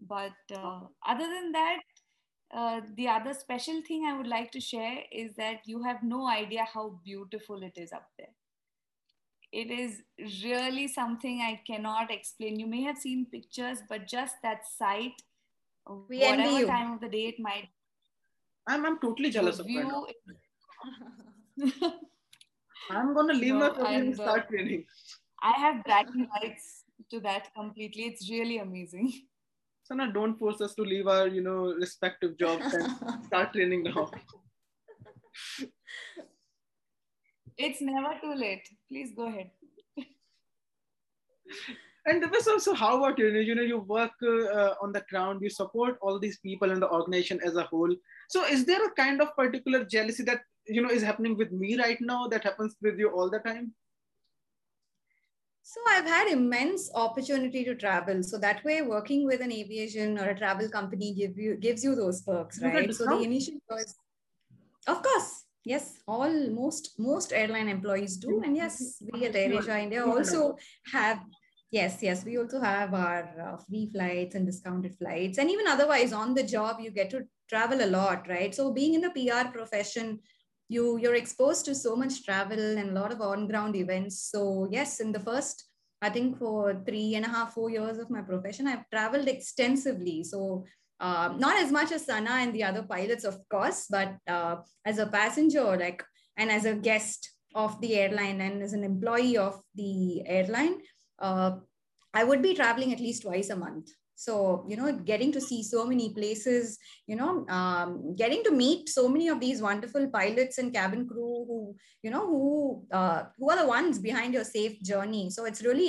[0.06, 1.80] But uh, other than that
[2.54, 6.28] uh, the other special thing i would like to share is that you have no
[6.28, 8.34] idea how beautiful it is up there
[9.54, 10.02] it is
[10.44, 12.60] really something I cannot explain.
[12.60, 15.14] You may have seen pictures, but just that sight,
[16.10, 16.68] we whatever you.
[16.68, 17.70] time of the day it might.
[18.68, 20.08] I'm, I'm totally jealous of you.
[22.90, 24.86] I'm gonna leave no, my and uh, start training.
[25.42, 28.04] I have bragging rights to that completely.
[28.06, 29.14] It's really amazing.
[29.84, 33.84] So now don't force us to leave our, you know, respective jobs and start training
[33.84, 34.10] now.
[37.58, 38.68] it's never too late.
[38.90, 39.52] Please go ahead.
[42.06, 43.28] and there was also how about you?
[43.30, 46.90] You know, you work uh, on the ground, you support all these people in the
[46.90, 47.96] organization as a whole.
[48.30, 51.78] So, is there a kind of particular jealousy that you know is happening with me
[51.78, 53.74] right now that happens with you all the time?
[55.66, 58.22] So I've had immense opportunity to travel.
[58.22, 61.96] So that way, working with an aviation or a travel company give you gives you
[61.96, 62.94] those perks, right?
[62.94, 63.96] So the initial was,
[64.88, 70.06] of course, yes, all most most airline employees do, and yes, we at AirAsia India
[70.06, 70.58] also
[70.92, 71.20] have.
[71.72, 76.14] Yes, yes, we also have our uh, free flights and discounted flights, and even otherwise
[76.14, 78.54] on the job, you get to travel a lot, right?
[78.54, 80.20] So being in the PR profession,
[80.70, 84.68] you you're exposed to so much travel and a lot of on ground events so
[84.72, 85.66] yes in the first
[86.02, 90.24] i think for three and a half four years of my profession i've traveled extensively
[90.24, 90.64] so
[91.00, 94.98] uh, not as much as sana and the other pilots of course but uh, as
[94.98, 96.04] a passenger like
[96.38, 100.82] and as a guest of the airline and as an employee of the airline
[101.20, 101.52] uh,
[102.14, 105.64] i would be traveling at least twice a month so you know getting to see
[105.64, 110.58] so many places you know um, getting to meet so many of these wonderful pilots
[110.58, 114.82] and cabin crew who you know who uh, who are the ones behind your safe
[114.82, 115.30] journey.
[115.30, 115.88] So it's really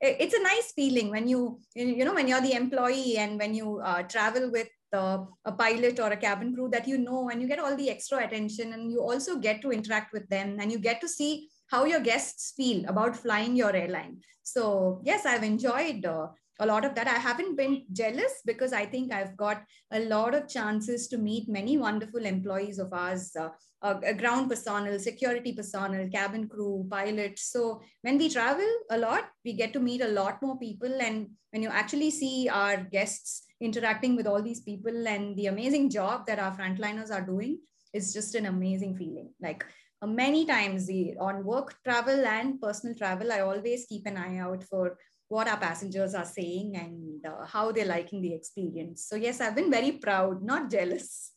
[0.00, 3.80] it's a nice feeling when you you know when you're the employee and when you
[3.84, 7.48] uh, travel with uh, a pilot or a cabin crew that you know and you
[7.48, 10.78] get all the extra attention and you also get to interact with them and you
[10.78, 14.20] get to see how your guests feel about flying your airline.
[14.42, 16.28] So yes i've enjoyed uh,
[16.60, 17.08] a lot of that.
[17.08, 21.48] I haven't been jealous because I think I've got a lot of chances to meet
[21.48, 23.48] many wonderful employees of ours, uh,
[23.82, 27.50] uh, ground personnel, security personnel, cabin crew, pilots.
[27.50, 30.92] So when we travel a lot, we get to meet a lot more people.
[31.00, 35.90] And when you actually see our guests interacting with all these people and the amazing
[35.90, 37.58] job that our frontliners are doing,
[37.92, 39.30] it's just an amazing feeling.
[39.40, 39.64] Like
[40.02, 40.88] uh, many times
[41.20, 44.98] on work travel and personal travel, I always keep an eye out for
[45.34, 49.06] what our passengers are saying and uh, how they're liking the experience.
[49.08, 51.32] So yes, I've been very proud, not jealous.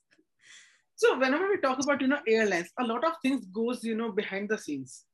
[0.95, 4.11] So whenever we talk about you know airlines, a lot of things goes you know
[4.11, 5.05] behind the scenes.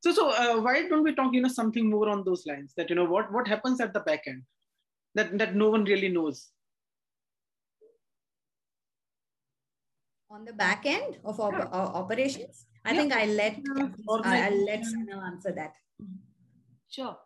[0.00, 2.88] So so uh, why don't we talk you know something more on those lines that
[2.88, 4.42] you know what what happens at the back end
[5.14, 6.48] that that no one really knows.
[10.30, 11.86] On the back end of op- yeah.
[12.02, 13.00] operations, I yeah.
[13.00, 13.56] think I let
[14.08, 15.74] I'll let Sana answer that.
[16.88, 17.16] Sure.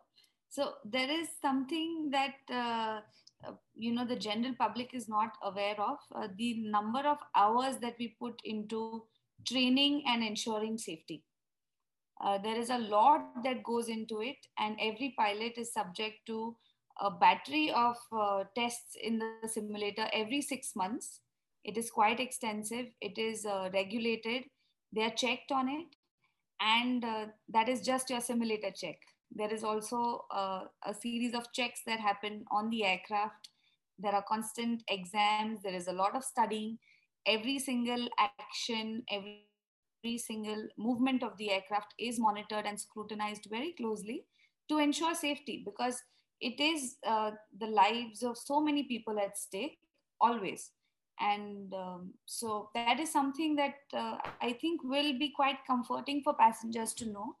[0.55, 3.01] So there is something that uh,
[3.45, 7.75] uh, you know the general public is not aware of uh, the number of hours
[7.81, 9.03] that we put into
[9.45, 11.25] training and ensuring safety.
[12.23, 16.55] Uh, there is a lot that goes into it, and every pilot is subject to
[17.01, 21.19] a battery of uh, tests in the simulator every six months.
[21.65, 22.85] It is quite extensive.
[23.01, 24.43] It is uh, regulated.
[24.93, 25.97] They are checked on it,
[26.61, 27.03] and
[27.49, 31.99] that is just your simulator check there is also a, a series of checks that
[31.99, 33.49] happen on the aircraft.
[33.97, 35.61] There are constant exams.
[35.61, 36.77] There is a lot of studying.
[37.25, 39.45] Every single action, every,
[40.03, 44.25] every single movement of the aircraft is monitored and scrutinized very closely
[44.69, 46.01] to ensure safety because
[46.41, 49.79] it is uh, the lives of so many people at stake
[50.19, 50.71] always
[51.19, 56.33] and um, so that is something that uh, i think will be quite comforting for
[56.33, 57.35] passengers to know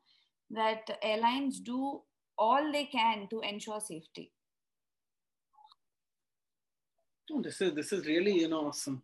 [0.51, 2.01] that airlines do
[2.37, 4.31] all they can to ensure safety.
[7.31, 9.01] Oh, this is this is really you know awesome.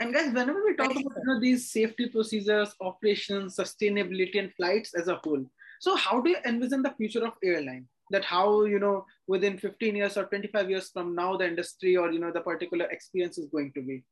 [0.00, 4.94] And guys, whenever we talk about you know, these safety procedures, operations, sustainability, and flights
[4.94, 5.44] as a whole,
[5.80, 7.86] so how do you envision the future of airline?
[8.10, 12.10] That how you know within 15 years or 25 years from now the industry or
[12.10, 14.02] you know the particular experience is going to be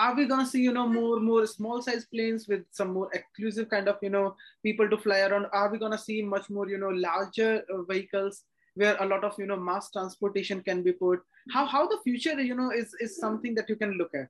[0.00, 3.68] are we gonna see you know more more small size planes with some more exclusive
[3.72, 5.46] kind of you know people to fly around?
[5.52, 9.34] Are we gonna see much more you know larger uh, vehicles where a lot of
[9.38, 11.20] you know mass transportation can be put?
[11.52, 14.28] How how the future you know is is something that you can look at?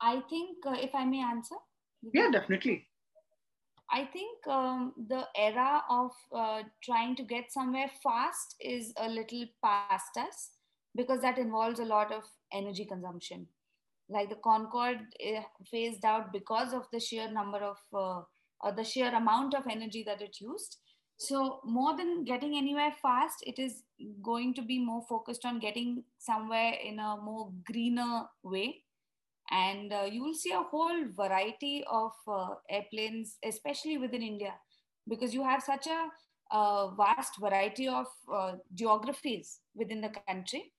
[0.00, 1.56] I think uh, if i may answer?
[2.12, 2.78] Yeah definitely.
[3.90, 9.46] I think um, the era of uh, trying to get somewhere fast is a little
[9.64, 10.50] past us
[10.94, 13.46] because that involves a lot of energy consumption
[14.08, 18.22] like the Concorde eh, phased out because of the sheer number of uh,
[18.60, 20.78] or the sheer amount of energy that it used.
[21.16, 23.82] So more than getting anywhere fast, it is
[24.22, 28.82] going to be more focused on getting somewhere in a more greener way.
[29.50, 34.54] And uh, you will see a whole variety of uh, airplanes, especially within India,
[35.08, 36.08] because you have such a
[36.50, 40.72] uh, vast variety of uh, geographies within the country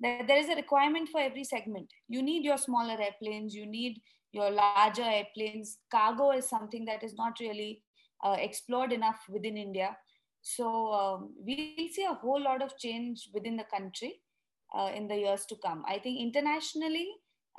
[0.00, 1.90] there is a requirement for every segment.
[2.08, 4.00] You need your smaller airplanes, you need
[4.32, 5.78] your larger airplanes.
[5.90, 7.82] Cargo is something that is not really
[8.24, 9.96] uh, explored enough within India.
[10.42, 14.20] So um, we'll see a whole lot of change within the country
[14.76, 15.82] uh, in the years to come.
[15.88, 17.08] I think internationally,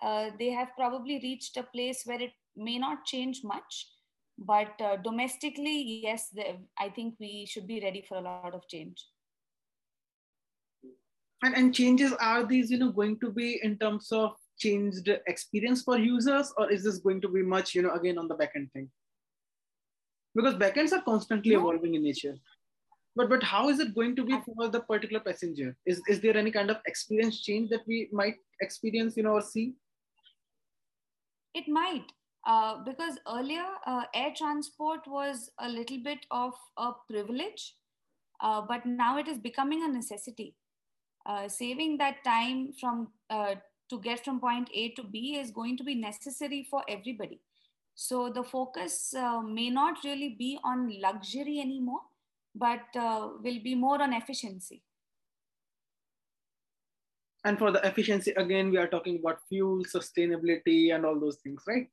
[0.02, 3.90] uh, they have probably reached a place where it may not change much,
[4.38, 8.68] but uh, domestically, yes, the, I think we should be ready for a lot of
[8.68, 9.04] change.
[11.44, 15.84] And, and changes are these, you know, going to be in terms of changed experience
[15.84, 18.72] for users, or is this going to be much, you know, again on the backend
[18.72, 18.90] thing?
[20.34, 22.36] Because backends are constantly evolving in nature.
[23.16, 25.76] But but how is it going to be for the particular passenger?
[25.86, 29.42] Is is there any kind of experience change that we might experience you know or
[29.42, 29.74] see?
[31.56, 32.12] It might
[32.48, 37.76] uh, because earlier uh, air transport was a little bit of a privilege
[38.42, 40.56] uh, but now it is becoming a necessity
[41.28, 43.55] uh, saving that time from uh,
[43.89, 47.39] to get from point a to b is going to be necessary for everybody
[47.95, 52.01] so the focus uh, may not really be on luxury anymore
[52.57, 54.84] but uh, will be more on efficiency.
[57.43, 61.63] And for the efficiency, again, we are talking about fuel, sustainability, and all those things,
[61.67, 61.88] right?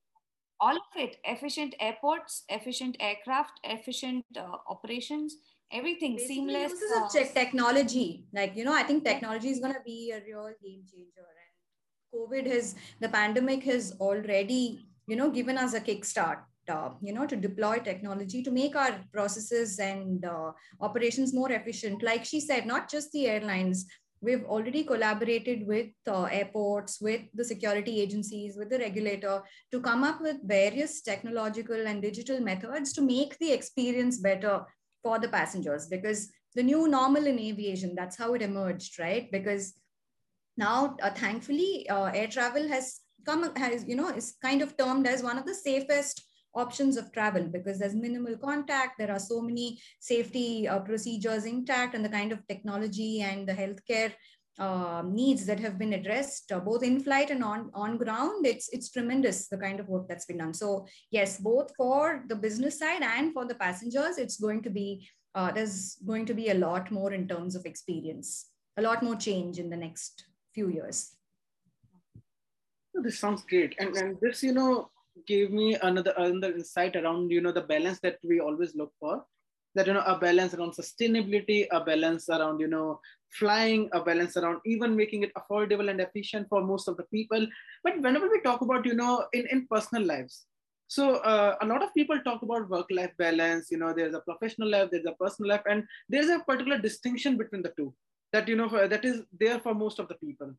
[0.60, 5.36] All of it efficient airports, efficient aircraft, efficient uh, operations,
[5.72, 6.72] everything Basically, seamless.
[6.72, 8.26] Is a uh, technology.
[8.32, 11.26] Like, you know, I think technology is going to be a real game changer.
[11.42, 16.38] And COVID has, the pandemic has already, you know, given us a kickstart
[16.68, 20.50] uh, you know to deploy technology to make our processes and uh,
[20.80, 23.86] operations more efficient like she said not just the airlines
[24.20, 30.02] we've already collaborated with uh, airports with the security agencies with the regulator to come
[30.04, 34.62] up with various technological and digital methods to make the experience better
[35.04, 39.74] for the passengers because the new normal in aviation that's how it emerged right because
[40.56, 45.06] now uh, thankfully uh, air travel has come has you know is kind of termed
[45.06, 46.24] as one of the safest
[46.54, 48.98] options of travel because there's minimal contact.
[48.98, 53.52] There are so many safety uh, procedures intact and the kind of technology and the
[53.52, 54.12] healthcare
[54.58, 58.46] uh, needs that have been addressed uh, both in flight and on, on ground.
[58.46, 60.54] It's, it's tremendous the kind of work that's been done.
[60.54, 65.08] So yes, both for the business side and for the passengers, it's going to be,
[65.34, 69.16] uh, there's going to be a lot more in terms of experience, a lot more
[69.16, 71.16] change in the next few years.
[72.94, 73.74] This sounds great.
[73.80, 74.90] And, and this, you know,
[75.26, 79.24] gave me another another insight around you know the balance that we always look for
[79.74, 83.00] that you know a balance around sustainability a balance around you know
[83.38, 87.46] flying a balance around even making it affordable and efficient for most of the people.
[87.82, 90.46] But whenever we talk about you know in in personal lives
[90.86, 94.20] so uh, a lot of people talk about work life balance you know there's a
[94.20, 97.92] professional life there's a personal life and there's a particular distinction between the two
[98.34, 100.52] that you know that is there for most of the people.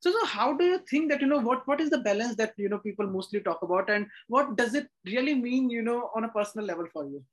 [0.00, 2.54] So, so how do you think that you know what what is the balance that
[2.56, 6.24] you know people mostly talk about, and what does it really mean, you know, on
[6.24, 7.24] a personal level for you?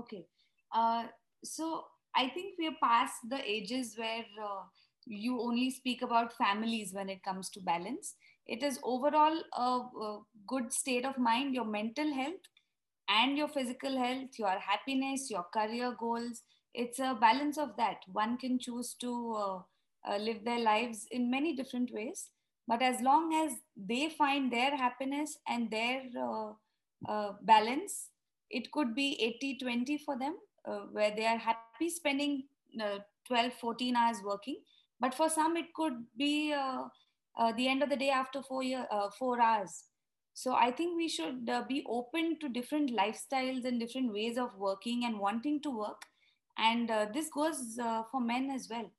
[0.00, 0.26] Okay,
[0.72, 1.04] uh,
[1.42, 1.84] so
[2.16, 4.62] I think we are past the ages where uh,
[5.06, 8.14] you only speak about families when it comes to balance.
[8.46, 12.40] It is overall a, a good state of mind, your mental health
[13.08, 16.42] and your physical health, your happiness, your career goals.
[16.74, 17.98] It's a balance of that.
[18.12, 19.58] One can choose to uh,
[20.12, 22.30] uh, live their lives in many different ways.
[22.66, 26.52] But as long as they find their happiness and their uh,
[27.08, 28.10] uh, balance,
[28.50, 30.36] it could be 80 20 for them,
[30.66, 32.44] uh, where they are happy spending
[32.80, 34.60] uh, 12, 14 hours working.
[35.00, 36.84] But for some, it could be uh,
[37.56, 38.86] the end of the day after four, year,
[39.18, 39.84] four hours.
[40.34, 45.04] So I think we should be open to different lifestyles and different ways of working
[45.04, 46.02] and wanting to work.
[46.58, 47.78] And this goes
[48.10, 48.90] for men as well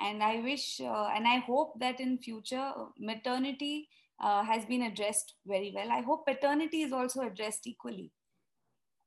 [0.00, 3.88] and i wish uh, and i hope that in future maternity
[4.20, 8.10] uh, has been addressed very well i hope paternity is also addressed equally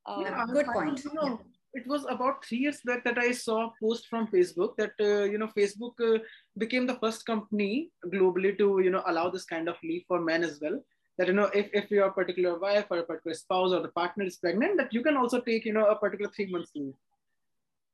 [0.05, 1.39] uh, yeah, good point you know,
[1.77, 5.23] it was about three years back that i saw a post from facebook that uh,
[5.31, 6.19] you know facebook uh,
[6.57, 10.43] became the first company globally to you know allow this kind of leave for men
[10.43, 10.79] as well.
[11.17, 14.25] That you know if, if your particular wife or a particular spouse or the partner
[14.25, 16.93] is pregnant that you can also take you know a particular three months leave.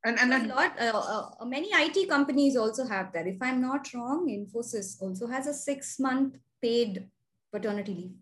[0.04, 3.26] And and a lot uh, uh, many it companies also have that.
[3.26, 7.08] If i'm not wrong infosys also has a six month paid
[7.52, 8.14] paternity leave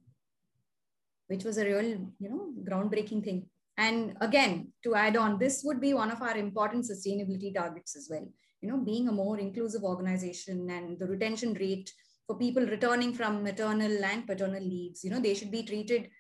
[1.33, 1.91] which was a real
[2.25, 3.43] you know groundbreaking thing
[3.79, 8.09] and again to add on this would be one of our important sustainability targets as
[8.11, 8.27] well
[8.61, 11.91] you know being a more inclusive organization and the retention rate
[12.27, 16.11] for people returning from maternal and paternal leaves you know they should be treated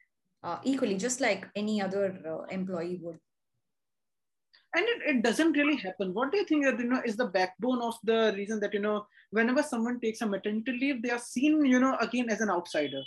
[0.45, 3.19] uh, equally, just like any other uh, employee would.
[4.75, 6.15] And it, it doesn't really happen.
[6.15, 8.81] What do you think that you know is the backbone of the reason that you
[8.81, 12.51] know whenever someone takes a maternity leave, they are seen you know again as an
[12.51, 13.03] outsider.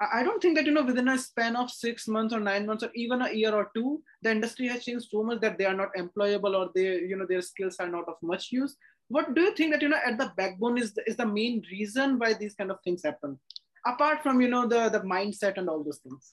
[0.00, 2.82] I don't think that you know within a span of six months or nine months
[2.82, 5.74] or even a year or two, the industry has changed so much that they are
[5.74, 8.76] not employable or they you know their skills are not of much use.
[9.08, 11.62] What do you think that you know at the backbone is the, is the main
[11.70, 13.38] reason why these kind of things happen,
[13.86, 16.32] apart from you know the the mindset and all those things?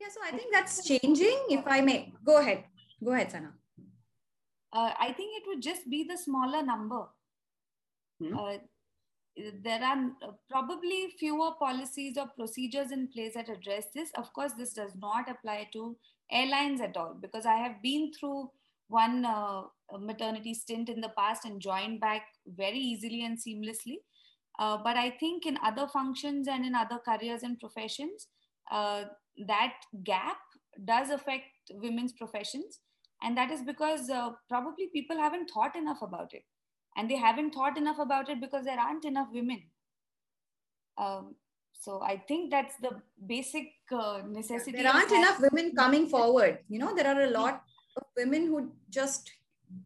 [0.00, 1.38] Yeah, so I think that's changing.
[1.48, 2.64] If I may, go ahead,
[3.02, 3.54] go ahead, Sana.
[4.72, 7.06] Uh, I think it would just be the smaller number.
[8.20, 8.38] Hmm?
[8.38, 8.58] Uh,
[9.62, 9.96] there are
[10.50, 14.10] probably fewer policies or procedures in place that address this.
[14.16, 15.96] Of course, this does not apply to
[16.32, 18.50] airlines at all because I have been through
[18.88, 19.62] one uh,
[19.98, 23.96] maternity stint in the past and joined back very easily and seamlessly.
[24.58, 28.28] Uh, but I think in other functions and in other careers and professions,
[28.70, 29.04] uh,
[29.46, 30.38] that gap
[30.84, 32.80] does affect women's professions.
[33.22, 36.44] And that is because uh, probably people haven't thought enough about it
[36.96, 39.62] and they haven't thought enough about it because there aren't enough women.
[40.98, 41.34] Um,
[41.78, 42.90] so i think that's the
[43.26, 46.58] basic uh, necessity there aren't enough women coming forward.
[46.68, 47.62] You know there are a lot
[47.96, 49.30] of women who just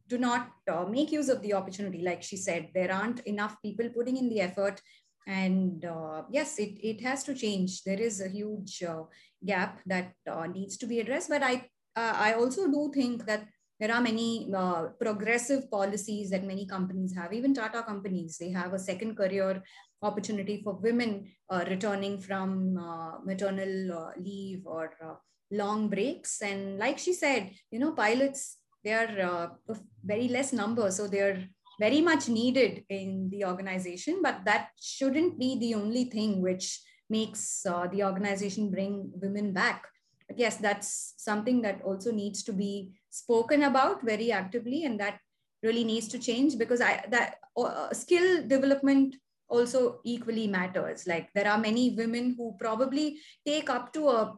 [0.08, 2.02] do not uh, make use of the opportunity.
[2.02, 4.80] Like she said there aren't enough people putting in the effort.
[5.26, 7.82] And uh, yes it, it has to change.
[7.82, 9.04] There is a huge uh,
[9.44, 11.28] gap that uh, needs to be addressed.
[11.28, 11.54] But i
[11.96, 13.46] uh, i also do think that
[13.80, 17.32] there are many uh, progressive policies that many companies have.
[17.32, 19.62] Even tata companies they have a second career
[20.02, 25.14] opportunity for women uh, returning from uh, maternal uh, leave or uh,
[25.50, 26.42] long breaks.
[26.42, 29.74] And like she said you know pilots they are uh,
[30.04, 31.44] very less number so they're
[31.78, 37.62] very much needed in the organization but that shouldn't be the only thing which makes
[37.62, 39.84] the organization bring women back
[40.30, 42.72] but yes that's something that also needs to be
[43.10, 45.18] spoken about very actively and that
[45.62, 49.16] really needs to change because i that uh, skill development
[49.50, 51.06] also equally matters.
[51.06, 54.34] Like there are many women who probably take up to a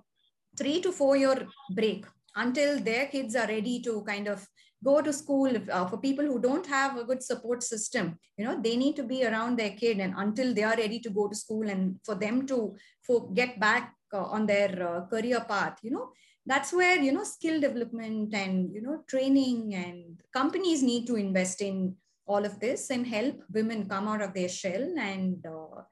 [0.59, 4.47] 3 to 4 year break until their kids are ready to kind of
[4.85, 5.53] go to school.
[5.71, 9.05] Uh, for people who don't have a good support system you know they need to
[9.05, 12.15] be around their kid and until they are ready to go to school and for
[12.15, 12.75] them to
[13.07, 16.11] for get back on their uh, career path you know?
[16.45, 21.63] That's where you know skill development and you know training and companies need to invest
[21.63, 21.95] in
[22.27, 25.83] all of this and help women come out of their shell and uh,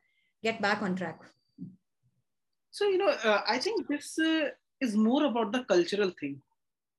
[0.43, 1.21] get back on track.
[2.71, 4.49] So you know uh, i think this uh,
[4.81, 6.41] is more about the cultural thing.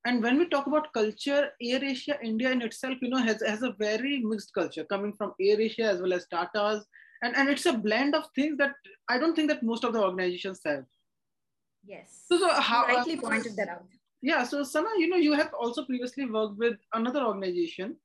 [0.04, 3.62] And when we talk about culture air asia india in itself you know has, has
[3.62, 6.82] a very mixed culture coming from air asia as well as tatas.
[7.24, 8.72] And, and it's a blend of things that
[9.08, 10.84] i don't think that most of the organizations have
[11.84, 12.24] Yes.
[12.28, 13.84] So, so how you rightly uh, pointed that out.
[14.20, 14.44] Yeah.
[14.44, 17.96] So Sana, you know, you have also previously worked with another organization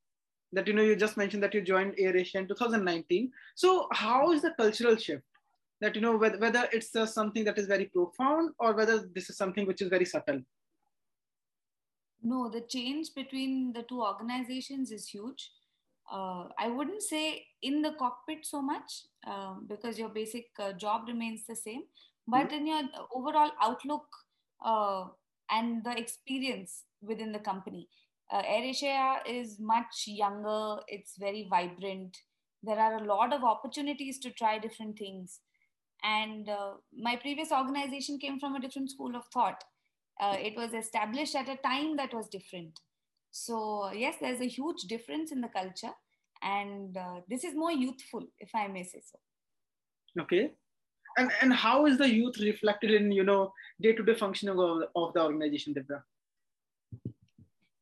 [0.54, 3.32] that you know you just mentioned that you joined AirAsia in 2019.
[3.56, 5.24] So how is the cultural shift?
[5.82, 9.30] That you know whether, whether it's uh, something that is very profound or whether this
[9.30, 10.42] is something which is very subtle.
[12.24, 15.52] No, the change between the two organizations is huge.
[16.12, 21.04] Uh, I wouldn't say in the cockpit so much uh, because your basic uh, job
[21.08, 21.84] remains the same,
[22.28, 22.82] but in your
[23.14, 24.06] overall outlook
[24.66, 25.06] uh,
[25.50, 27.88] and the experience within the company.
[28.32, 32.18] Uh, AirAsia is much younger, it's very vibrant.
[32.62, 35.40] There are a lot of opportunities to try different things.
[36.04, 39.64] And uh, my previous organization came from a different school of thought.
[40.20, 42.80] Uh, it was established at a time that was different.
[43.32, 45.94] So, yes, there's a huge difference in the culture.
[46.42, 50.24] And uh, this is more youthful, if I may say so.
[50.24, 50.52] Okay
[51.18, 53.52] and and how is the youth reflected in you know
[53.82, 56.02] day-to-day functioning of, of the organization Divya?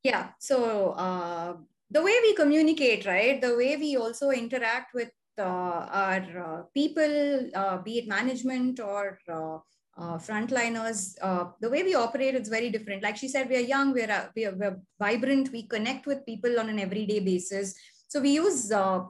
[0.02, 1.56] yeah so uh,
[1.90, 7.50] the way we communicate right the way we also interact with uh, our uh, people
[7.54, 9.58] uh, be it management or uh,
[9.98, 11.14] uh, frontliners,
[11.60, 13.02] the way we operate is very different.
[13.02, 16.26] Like she said, we are young, we are, we are, we're vibrant, we connect with
[16.26, 17.74] people on an everyday basis
[18.08, 19.04] so we use uh,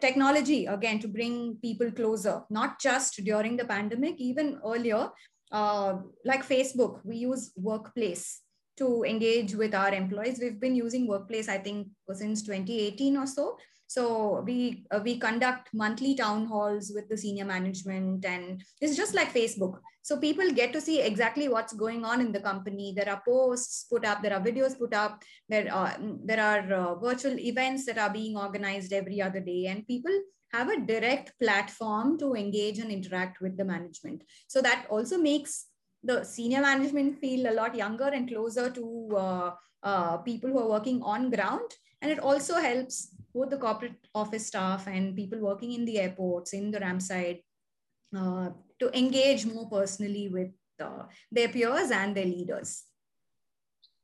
[0.00, 5.08] technology again to bring people closer, not just during the pandemic, even earlier,
[5.52, 8.40] uh, like Facebook, we use Workplace
[8.76, 10.40] to engage with our employees.
[10.40, 13.56] We've been using Workplace, I think, since 2018 or so.
[13.86, 19.14] So we uh, we conduct monthly town halls with the senior management, and it's just
[19.14, 19.78] like Facebook.
[20.02, 22.92] So people get to see exactly what's going on in the company.
[22.96, 26.94] There are posts put up, there are videos put up, there are there are uh,
[26.96, 30.12] virtual events that are being organized every other day, and people
[30.52, 34.22] have a direct platform to engage and interact with the management.
[34.46, 35.66] So that also makes
[36.02, 39.50] the senior management feel a lot younger and closer to uh,
[39.82, 41.70] uh, people who are working on ground
[42.02, 46.52] and it also helps both the corporate office staff and people working in the airports
[46.52, 47.40] in the ramp side
[48.16, 52.84] uh, to engage more personally with uh, their peers and their leaders.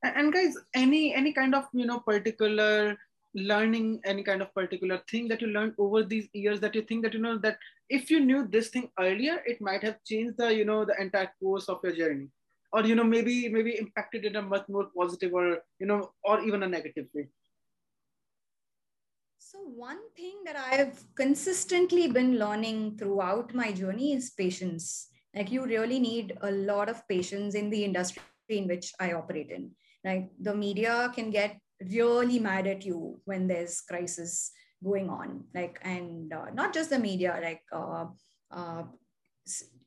[0.03, 2.97] And guys any any kind of you know particular
[3.35, 7.05] learning any kind of particular thing that you learned over these years that you think
[7.05, 7.59] that you know that
[7.89, 11.31] if you knew this thing earlier it might have changed the you know the entire
[11.39, 12.29] course of your journey.
[12.73, 16.41] Or you know maybe maybe impacted in a much more positive or you know or
[16.41, 17.29] even a negative way
[19.51, 25.09] so one thing that i've consistently been learning throughout my journey is patience.
[25.35, 29.51] Like you really need a lot of patience in the industry in which i operate
[29.51, 29.73] in.
[30.05, 31.59] Like the media can get
[31.93, 34.53] really mad at you when there's crisis
[34.85, 35.45] going on.
[35.55, 38.07] Like and uh, not just the media like uh,
[38.53, 38.83] uh,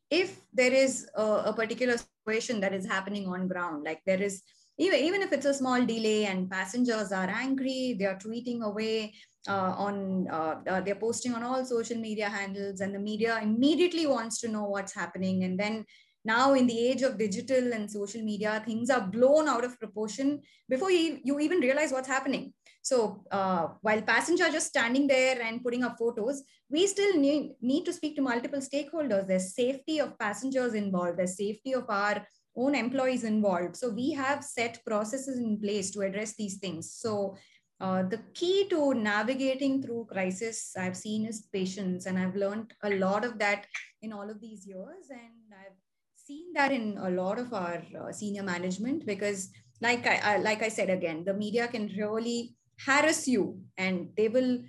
[0.09, 4.43] if there is a, a, particular situation that is happening on ground like there is
[4.78, 9.13] even, even if it's a small delay and passengers are angry they are tweeting away
[9.47, 14.07] uh, on uh, uh, they're posting on all social media handles and the media immediately
[14.07, 15.43] wants to know what's happening.
[15.43, 15.86] And then
[16.24, 20.41] now in the age of digital and social media things are blown out of proportion
[20.69, 22.53] before you, you even realize what's happening.
[22.82, 27.51] So uh, while passengers are just standing there and putting up photos we still need,
[27.61, 29.28] need to speak to multiple stakeholders.
[29.28, 31.19] There's safety of passengers involved.
[31.19, 32.26] There's safety of our
[32.56, 33.76] own employees involved.
[33.76, 36.93] So we have set processes in place to address these things.
[36.93, 37.36] So
[37.80, 42.06] uh, the key to navigating through crisis i've seen is patience.
[42.06, 43.66] And i've learned a lot of that
[44.01, 45.10] in all of these years.
[45.10, 45.78] And i've
[46.16, 49.49] seen that in a lot of our uh, senior management because
[49.82, 54.30] like I, I, like I said again the media can really harass you and they
[54.30, 54.60] will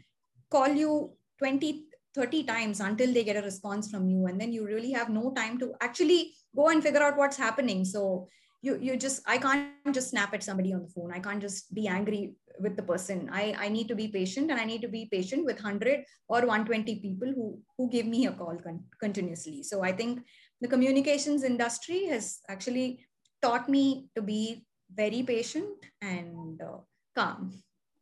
[0.51, 4.26] call you 20 30 times until they get a response from you.
[4.26, 7.84] And then you really have no time to actually go and figure out what's happening.
[7.84, 8.28] So
[8.64, 11.12] you you just i can't just snap at somebody on the phone.
[11.12, 12.22] I can't just be angry
[12.66, 13.28] with the person.
[13.40, 16.40] I i need to be patient and i need to be patient with 100 or
[16.46, 19.62] 120 people who who give me a call con- continuously.
[19.70, 20.22] So i think
[20.66, 22.86] the communications industry has actually
[23.46, 23.84] taught me
[24.16, 24.40] to be
[25.02, 26.78] very patient and uh,
[27.18, 27.50] calm.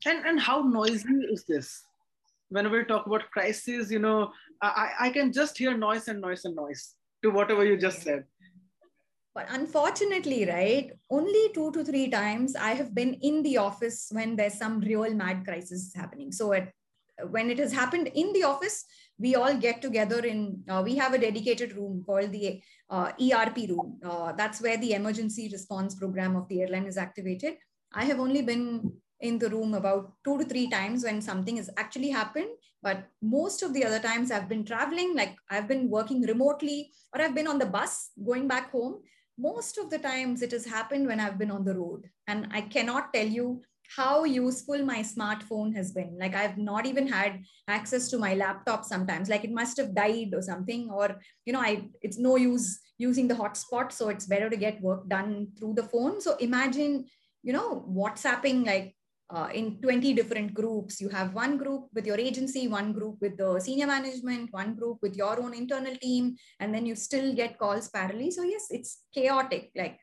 [0.07, 1.73] And and how noisy is this?
[2.57, 4.17] Whenever we talk about crisis you know
[4.71, 6.83] i i can just hear noise and noise and noise
[7.25, 8.27] to whatever you just said
[9.35, 14.37] but unfortunately, right, only two to three times I have been in the office when
[14.37, 16.33] there's some real mad crisis happening.
[16.33, 16.55] So
[17.31, 18.85] when it has happened in the office,
[19.19, 22.61] we all get together in, uh, we have a dedicated room called the
[22.91, 23.99] uh, ERP room.
[24.05, 27.55] Uh, that's where the emergency response program of the airline is activated.
[27.95, 31.71] I have only been in the room about two to three times when something has
[31.79, 32.49] actually happened.
[32.83, 37.23] But most of the other times I've been traveling, like I've been working remotely or
[37.23, 39.01] I've been on the bus going back home
[39.43, 42.09] most of the times it has happened when I've been on the road.
[42.29, 43.63] And I cannot tell you
[43.97, 46.17] how useful my smartphone has been.
[46.19, 49.29] Like I've not even had access to my laptop sometimes.
[49.29, 53.29] Like it must have died or something, or you know, I it's no use using
[53.29, 53.93] the hotspot.
[53.93, 56.21] So it's better to get work done through the phone.
[56.21, 57.07] So imagine,
[57.43, 58.95] you know, WhatsApping like
[59.35, 61.01] uh, in 20 different groups.
[61.01, 64.99] You have one group with your agency, one group with the senior management, one group
[65.01, 68.33] with your own internal team, and then you still get calls parallelly.
[68.33, 69.71] So, yes, it's chaotic.
[69.75, 69.99] Like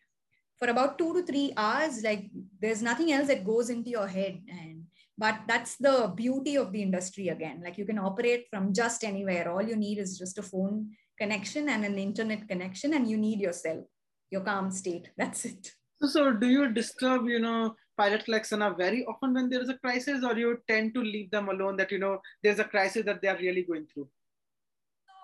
[0.57, 4.41] for about two to three hours, like there's nothing else that goes into your head.
[4.49, 4.83] And
[5.17, 7.61] but that's the beauty of the industry again.
[7.63, 9.51] Like you can operate from just anywhere.
[9.51, 13.41] All you need is just a phone connection and an internet connection, and you need
[13.41, 13.85] yourself,
[14.31, 15.09] your calm state.
[15.17, 15.71] That's it.
[16.01, 19.69] So, so do you disturb, you know, pilot like Sana very often when there is
[19.75, 23.05] a crisis, or you tend to leave them alone that, you know, there's a crisis
[23.09, 24.07] that they are really going through?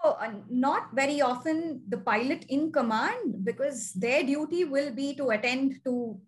[0.03, 5.30] So, uh, not very often the pilot in command because their duty will be to
[5.30, 6.19] attend to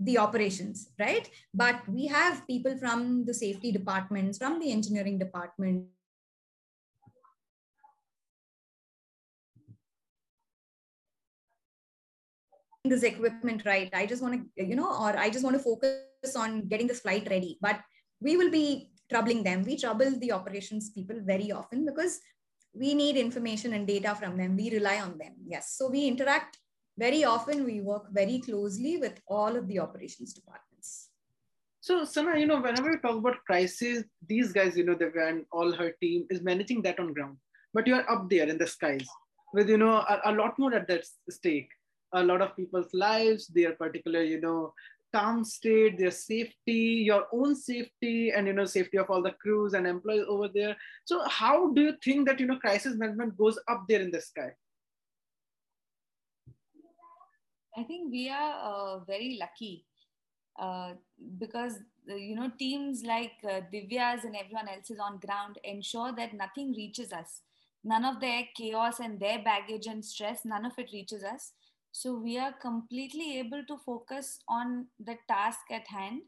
[0.00, 1.28] the operations, right?
[1.52, 5.86] But we have people from the safety departments, from the engineering department,
[12.88, 16.00] this equipment right i just want to you know or i just want to focus
[16.34, 17.58] on getting this flight ready.
[17.60, 17.80] But
[18.20, 19.62] we will be troubling them.
[19.62, 22.18] We trouble the operations people very often because
[22.74, 24.56] we need information and data from them.
[24.56, 25.34] We rely on them.
[25.46, 25.74] Yes.
[25.76, 26.58] So we interact
[26.98, 27.64] very often.
[27.64, 31.10] We work very closely with all of the operations departments.
[31.80, 35.44] So sana you know whenever we talk about crisis these guys you know the and
[35.52, 37.36] all her team is managing that on ground.
[37.72, 39.06] But you're up there in the skies
[39.52, 41.68] with you know a, a lot more at that stake
[42.12, 44.72] a lot of people's lives, their particular, you know,
[45.14, 49.74] calm state, their safety, your own safety, and you know, safety of all the crews
[49.74, 50.76] and employees over there.
[51.04, 54.20] So, how do you think that you know crisis management goes up there in the
[54.20, 54.50] sky?
[57.78, 59.84] I think we are uh, very lucky
[60.58, 60.92] uh,
[61.38, 61.78] because
[62.10, 66.34] uh, you know teams like uh, Divya's and everyone else is on ground ensure that
[66.34, 67.42] nothing reaches us.
[67.84, 71.52] None of their chaos and their baggage and stress, none of it reaches us.
[71.96, 76.20] So we are completely able to focus on the task at hand,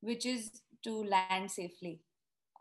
[0.00, 2.00] which is to land safely,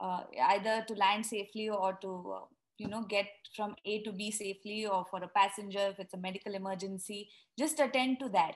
[0.02, 2.46] uh, either to land safely or to uh,
[2.80, 6.18] you know get from a to b safely or for a passenger if it's a
[6.18, 8.56] medical emergency just attend to that.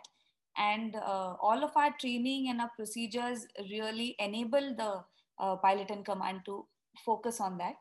[0.57, 5.05] And uh, all of our training and our procedures really enable the
[5.39, 6.65] uh, pilot and command to
[7.05, 7.75] focus on that.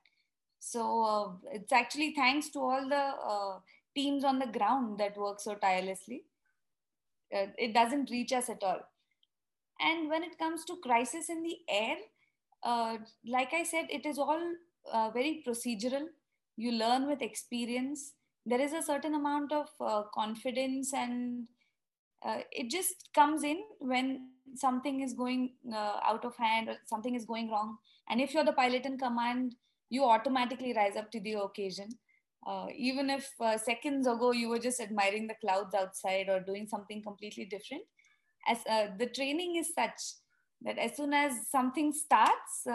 [0.61, 3.59] So uh, it's actually thanks to all the uh,
[3.97, 6.22] teams on the ground that work so tirelessly.
[7.34, 8.80] Uh, it doesn't reach us at all.
[9.80, 11.97] And when it comes to crisis in the air
[12.62, 12.97] uh,
[13.28, 14.40] like i said it is all
[15.12, 16.07] very procedural.
[16.57, 18.12] You learn with experience.
[18.44, 21.47] There is a certain amount of uh, confidence and
[22.24, 27.14] uh, it just comes in when something is going uh, out of hand or something
[27.14, 27.76] is going wrong.
[28.09, 29.57] And if you're the pilot in command
[29.88, 31.88] you automatically rise up to the occasion
[32.47, 36.66] uh, even if uh, seconds ago you were just admiring the clouds outside or doing
[36.66, 37.82] something completely different
[38.49, 40.01] as uh, the training is such
[40.62, 42.66] that as soon as something starts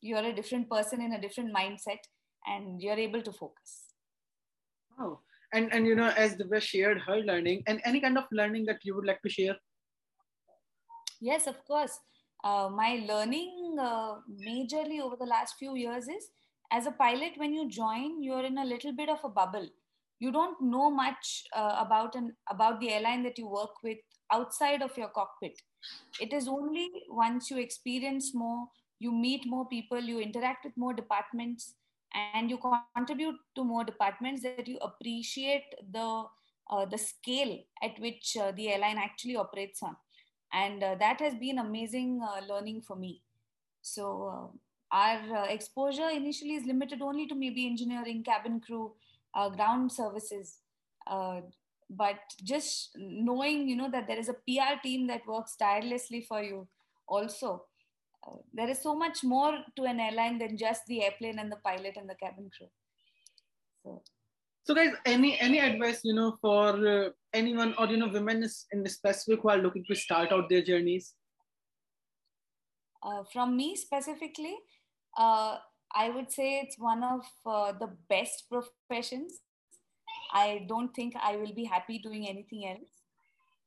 [0.00, 1.98] you're a different person in a different mindset
[2.46, 3.94] and you're able to focus.
[4.98, 5.20] Wow.
[5.52, 8.80] And, and you know, as Divya shared her learning and any kind of learning that
[8.82, 9.56] you would like to share?
[11.20, 11.98] Yes, of course.
[12.44, 16.28] Uh, my learning uh, majorly over the last few years is
[16.72, 19.68] as a pilot, when you join, you're in a little bit of a bubble.
[20.18, 23.98] You don't know much uh, about an about the airline that you work with
[24.32, 25.60] outside of your cockpit.
[26.20, 28.66] It is only once you experience more,
[28.98, 31.74] you meet more people, you interact with more departments,
[32.34, 32.58] and you
[32.96, 36.24] contribute to more departments that you appreciate the
[36.70, 39.96] uh, the scale at which uh, the airline actually operates on
[40.52, 43.22] and uh, that has been amazing uh, learning for me
[43.82, 44.56] so uh,
[44.92, 48.92] our uh, exposure initially is limited only to maybe engineering cabin crew
[49.54, 50.58] ground services
[51.90, 56.42] but just knowing you know that there is a pr team that works tirelessly for
[56.42, 56.66] you
[57.06, 57.62] also
[58.52, 61.96] there is so much more to an airline than just the airplane and the pilot
[61.96, 62.68] and the cabin crew.
[63.84, 64.02] So,
[64.64, 68.82] so guys, any any advice you know for uh, anyone or you know women in
[68.82, 71.14] the specific who are looking to start out their journeys?
[73.02, 74.56] Uh, from me specifically,
[75.16, 75.58] uh,
[75.94, 79.40] I would say it's one of uh, the best professions.
[80.32, 82.90] I don't think I will be happy doing anything else.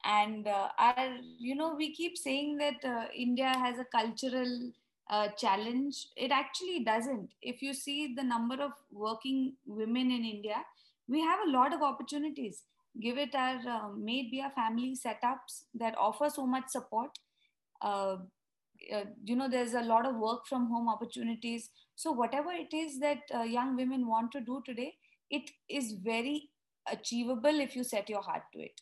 [0.06, 4.72] And uh, our, you know we keep saying that uh, india has a cultural
[5.10, 6.08] uh, challenge.
[6.16, 7.30] It actually doesn't.
[7.41, 10.64] If you see the number of working women in india
[11.10, 12.64] we have a lot of opportunities.
[13.02, 17.18] Give it our uh, maybe our family setups that offer so much support
[18.94, 23.00] uh, you know there's a lot of work from home opportunities so whatever it is
[23.00, 24.94] that uh, young women want to do today
[25.30, 26.50] it is very
[26.92, 28.82] achievable if you set your heart to it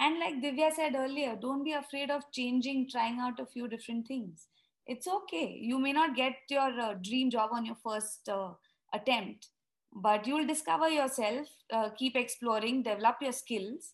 [0.00, 4.08] and like Divya said earlier, don't be afraid of changing, trying out a few different
[4.08, 4.46] things.
[4.86, 5.58] It's okay.
[5.60, 8.52] You may not get your uh, dream job on your first uh,
[8.94, 9.48] attempt,
[9.94, 13.92] but you'll discover yourself, uh, keep exploring, develop your skills,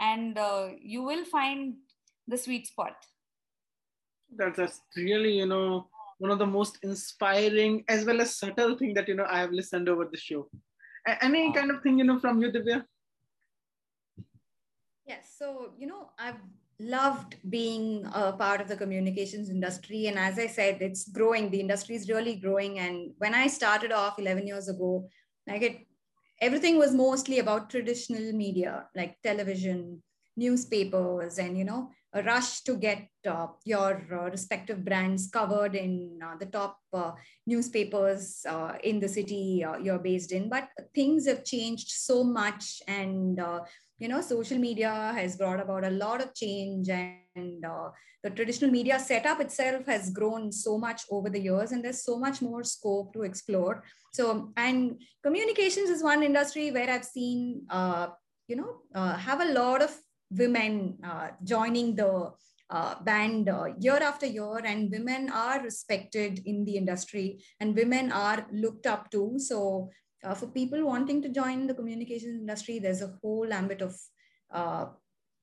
[0.00, 0.38] and
[0.80, 1.74] you will find
[2.28, 2.94] the sweet spot.
[4.36, 8.94] That's, that's really, you know, one of the most inspiring as well as subtle thing
[8.94, 10.48] that, you know, I have listened over the show.
[11.22, 12.84] Any kind of thing, you know, from you, Divya?
[15.06, 15.34] Yes.
[15.38, 16.40] So, you know, I've
[16.80, 20.06] loved being a part of the communications industry.
[20.06, 21.50] And as I said, it's growing.
[21.50, 22.78] The industry is really growing.
[22.78, 25.08] And when I started off 11 years ago,
[25.46, 25.86] like it,
[26.42, 30.02] everything was mostly about traditional media, like television,
[30.36, 36.18] newspapers, and, you know, a rush to get uh, your uh, respective brands covered in
[36.24, 37.12] uh, the top uh,
[37.46, 40.48] newspapers uh, in the city uh, you're based in.
[40.48, 42.80] But things have changed so much.
[42.86, 43.40] And,
[44.00, 47.64] you know social media has brought about a lot of change and
[48.22, 52.16] the traditional media setup itself has grown so much over the years and there's so
[52.16, 53.82] much more scope to explore
[54.12, 57.66] so and communications is one industry where i've seen
[58.46, 58.76] you know
[59.16, 59.90] have a lot of
[60.30, 62.30] women uh, joining the
[62.70, 68.12] uh, band uh, year after year and women are respected in the industry and women
[68.12, 69.88] are looked up to so
[70.24, 73.96] uh, for people wanting to join the communications industry, there's a whole ambit of
[74.52, 74.86] uh,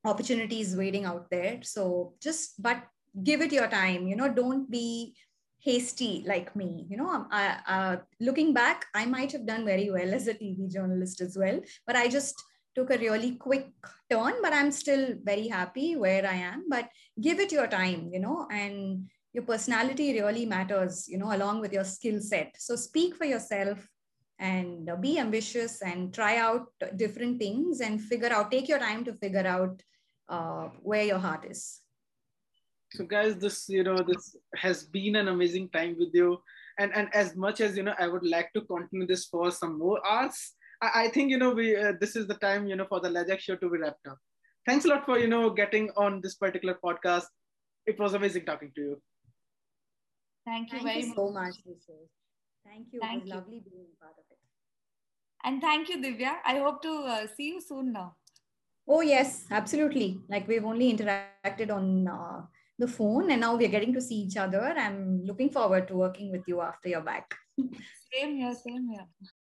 [0.03, 1.59] opportunities waiting out there.
[1.61, 2.83] So just, but
[3.23, 4.07] give it your time.
[4.07, 5.15] You know, don't be
[5.59, 6.85] hasty like me.
[6.89, 10.71] You know, I, uh, looking back, I might have done very well as a TV
[10.71, 12.35] journalist as well, but I just
[12.75, 13.71] took a really quick
[14.09, 16.65] turn, but I'm still very happy where I am.
[16.69, 21.61] But give it your time, you know, and your personality really matters, you know, along
[21.61, 22.55] with your skill set.
[22.57, 23.87] So speak for yourself
[24.39, 26.67] and be ambitious and try out
[26.97, 29.81] different things and figure out, take your time to figure out
[30.29, 31.81] uh, where your heart is.
[32.91, 36.41] So, guys, this, you know, this has been an amazing time with you.
[36.79, 39.79] And, and as much as, you know, I would like to continue this for some
[39.79, 42.85] more hours, I, I think, you know, we, uh, this is the time, you know,
[42.87, 44.17] for the Lajak show to be wrapped up.
[44.65, 47.25] Thanks a lot for, you know, getting on this particular podcast.
[47.85, 49.01] It was amazing talking to you.
[50.45, 51.15] Thank you thank very you much.
[51.15, 51.55] so much.
[51.65, 51.95] Yusuf.
[52.65, 52.99] Thank you.
[52.99, 53.35] Thank it was you.
[53.35, 54.37] lovely being part of it.
[55.43, 56.37] And thank you, Divya.
[56.43, 58.15] I hope to uh, see you soon now.
[58.87, 60.19] Oh, yes, absolutely.
[60.29, 62.41] Like we've only interacted on uh,
[62.77, 64.61] the phone and now we're getting to see each other.
[64.61, 67.33] I'm looking forward to working with you after you're back.
[68.13, 69.05] Same here, same here.